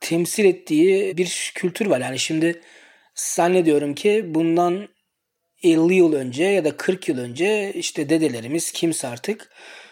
[0.00, 2.00] temsil ettiği bir kültür var.
[2.00, 2.60] Yani şimdi
[3.14, 4.88] zannediyorum ki bundan
[5.62, 9.50] 50 yıl önce ya da 40 yıl önce işte dedelerimiz kimse artık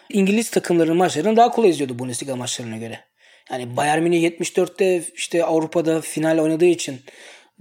[0.09, 2.99] İngiliz takımlarının maçlarını daha kolay izliyordu Bundesliga maçlarına göre.
[3.51, 7.01] Yani Bayern Münih 74'te işte Avrupa'da final oynadığı için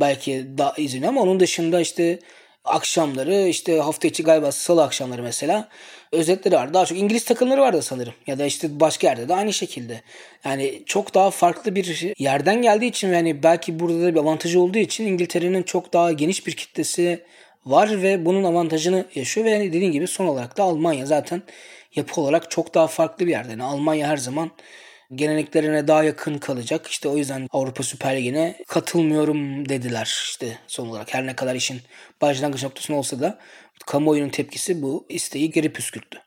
[0.01, 2.19] belki daha izleniyor ama onun dışında işte
[2.65, 5.69] akşamları işte hafta içi galiba salı akşamları mesela
[6.13, 6.75] özetleri var.
[6.75, 8.15] Daha çok İngiliz takımları vardı sanırım.
[8.27, 10.03] Ya da işte başka yerde de aynı şekilde.
[10.45, 14.79] Yani çok daha farklı bir yerden geldiği için yani belki burada da bir avantajı olduğu
[14.79, 17.23] için İngiltere'nin çok daha geniş bir kitlesi
[17.67, 19.47] var ve bunun avantajını yaşıyor.
[19.47, 21.43] Ve yani dediğim gibi son olarak da Almanya zaten
[21.95, 23.51] yapı olarak çok daha farklı bir yerde.
[23.51, 24.51] Yani Almanya her zaman
[25.15, 26.87] geleneklerine daha yakın kalacak.
[26.87, 31.15] İşte o yüzden Avrupa Süper Ligi'ne katılmıyorum dediler işte son olarak.
[31.15, 31.81] Her ne kadar işin
[32.21, 33.39] başlangıç noktasında olsa da
[33.87, 36.19] kamuoyunun tepkisi bu isteği geri püskürttü.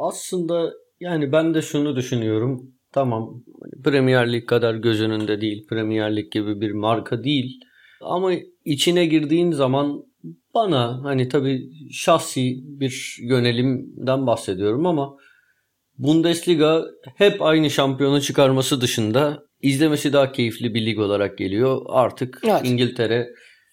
[0.00, 2.72] Aslında yani ben de şunu düşünüyorum.
[2.92, 3.44] Tamam
[3.84, 5.66] Premier Lig kadar göz önünde değil.
[5.66, 7.60] Premier Lig gibi bir marka değil.
[8.00, 8.32] Ama
[8.64, 10.04] içine girdiğin zaman
[10.54, 15.16] bana hani tabii şahsi bir yönelimden bahsediyorum ama
[15.98, 16.84] Bundesliga
[17.16, 21.82] hep aynı şampiyonu çıkarması dışında izlemesi daha keyifli bir lig olarak geliyor.
[21.88, 22.60] Artık evet.
[22.64, 23.28] İngiltere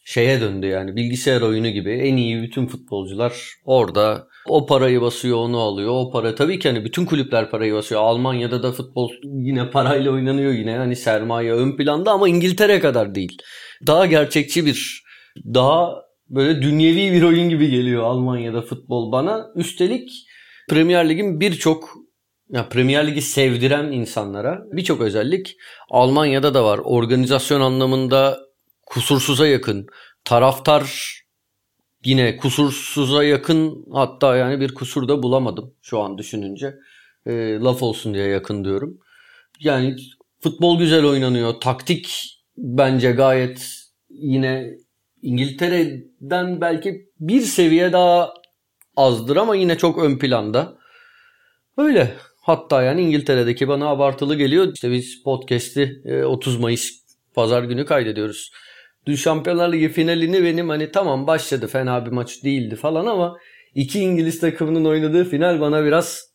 [0.05, 1.91] şeye döndü yani bilgisayar oyunu gibi.
[1.91, 3.33] En iyi bütün futbolcular
[3.65, 4.27] orada.
[4.47, 5.91] O parayı basıyor onu alıyor.
[5.91, 8.01] O para tabii ki hani bütün kulüpler parayı basıyor.
[8.01, 13.37] Almanya'da da futbol yine parayla oynanıyor yine hani sermaye ön planda ama İngiltere kadar değil.
[13.87, 15.03] Daha gerçekçi bir
[15.53, 15.95] daha
[16.29, 19.45] böyle dünyevi bir oyun gibi geliyor Almanya'da futbol bana.
[19.55, 20.09] Üstelik
[20.69, 22.02] Premier Lig'in birçok
[22.49, 25.55] ya Premier Ligi sevdiren insanlara birçok özellik
[25.89, 26.79] Almanya'da da var.
[26.83, 28.39] Organizasyon anlamında
[28.85, 29.87] kusursuza yakın.
[30.25, 31.13] Taraftar
[32.05, 36.75] yine kusursuza yakın hatta yani bir kusur da bulamadım şu an düşününce.
[37.25, 38.99] E, laf olsun diye yakın diyorum.
[39.59, 39.95] Yani
[40.39, 41.53] futbol güzel oynanıyor.
[41.61, 43.69] Taktik bence gayet
[44.09, 44.69] yine
[45.21, 48.33] İngiltere'den belki bir seviye daha
[48.95, 50.77] azdır ama yine çok ön planda.
[51.77, 52.15] Öyle.
[52.43, 54.73] Hatta yani İngiltere'deki bana abartılı geliyor.
[54.73, 56.91] İşte biz podcast'i 30 e, Mayıs
[57.33, 58.51] pazar günü kaydediyoruz.
[59.05, 63.37] Dün Şampiyonlar Ligi finalini benim hani tamam başladı fena bir maç değildi falan ama
[63.75, 66.33] iki İngiliz takımının oynadığı final bana biraz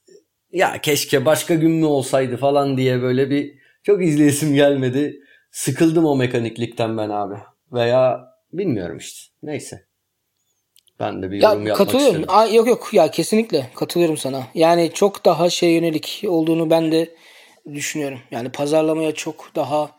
[0.53, 5.21] ya keşke başka gün mü olsaydı falan diye böyle bir çok izleyesim gelmedi.
[5.51, 7.35] Sıkıldım o mekaniklikten ben abi.
[7.73, 8.21] Veya
[8.53, 9.35] bilmiyorum işte.
[9.43, 9.88] Neyse.
[11.01, 12.15] Ben de bir yorum Ya yapmak katılıyorum.
[12.21, 12.35] istedim.
[12.37, 14.43] Aa, yok yok ya kesinlikle katılıyorum sana.
[14.55, 17.09] Yani çok daha şey yönelik olduğunu ben de
[17.75, 18.19] düşünüyorum.
[18.31, 19.91] Yani pazarlamaya çok daha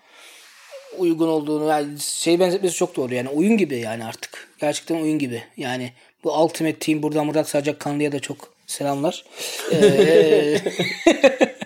[0.97, 4.47] uygun olduğunu yani şey benzetmesi çok doğru yani oyun gibi yani artık.
[4.62, 5.43] Gerçekten oyun gibi.
[5.58, 5.91] Yani
[6.24, 8.38] bu Ultimate Team buradan Murat Sacak Kanlı'ya da çok
[8.68, 9.26] selamlar.
[9.72, 10.58] Ee,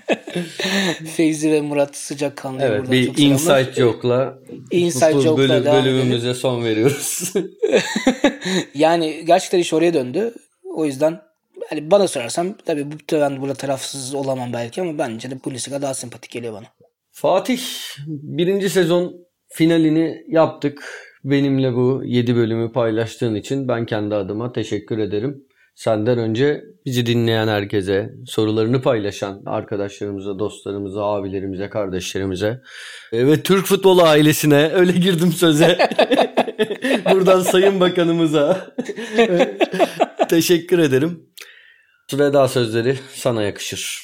[1.15, 3.59] Feyzi ve Murat Sıcak Kanlı'ya Evet bir çok selamlar.
[3.61, 4.39] inside joke'la
[4.71, 7.33] Inside bu joke'la bölü- devam bölümümüze son veriyoruz.
[8.73, 10.33] Yani gerçekten iş oraya döndü.
[10.75, 11.21] O yüzden
[11.69, 15.93] hani bana sorarsan tabii bu ben burada tarafsız olamam belki ama bence de Bundesliga daha
[15.93, 16.65] sempatik geliyor bana.
[17.11, 17.59] Fatih
[18.07, 19.15] birinci sezon
[19.49, 20.83] finalini yaptık.
[21.23, 25.43] Benimle bu 7 bölümü paylaştığın için ben kendi adıma teşekkür ederim.
[25.75, 32.61] Senden önce bizi dinleyen herkese, sorularını paylaşan arkadaşlarımıza, dostlarımıza, abilerimize, kardeşlerimize
[33.11, 35.77] e, ve Türk futbolu ailesine öyle girdim söze.
[37.11, 38.75] Buradan Sayın Bakanımıza
[40.29, 41.29] teşekkür ederim.
[42.13, 44.03] Veda sözleri sana yakışır.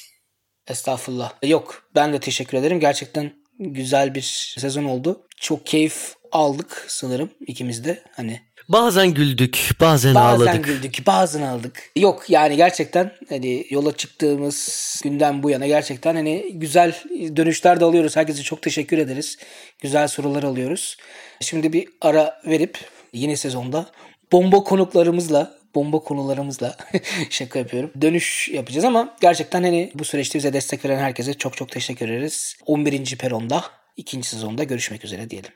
[0.68, 1.32] Estağfurullah.
[1.42, 2.80] Yok ben de teşekkür ederim.
[2.80, 5.26] Gerçekten güzel bir sezon oldu.
[5.36, 8.02] Çok keyif aldık sanırım ikimiz de.
[8.16, 8.40] Hani
[8.72, 10.64] Bazen güldük, bazen, bazen ağladık.
[10.64, 11.90] güldük, bazen aldık.
[11.96, 16.94] Yok yani gerçekten hani yola çıktığımız günden bu yana gerçekten hani güzel
[17.36, 18.16] dönüşler de alıyoruz.
[18.16, 19.38] Herkese çok teşekkür ederiz.
[19.80, 20.96] Güzel sorular alıyoruz.
[21.40, 22.78] Şimdi bir ara verip
[23.12, 23.86] yeni sezonda
[24.32, 26.76] bomba konuklarımızla bomba konularımızla
[27.30, 27.90] şaka yapıyorum.
[28.00, 32.56] Dönüş yapacağız ama gerçekten hani bu süreçte bize destek veren herkese çok çok teşekkür ederiz.
[32.66, 33.16] 11.
[33.16, 33.64] peronda
[33.96, 35.50] ikinci sezonda görüşmek üzere diyelim.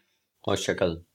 [0.44, 1.13] Hoşçakalın.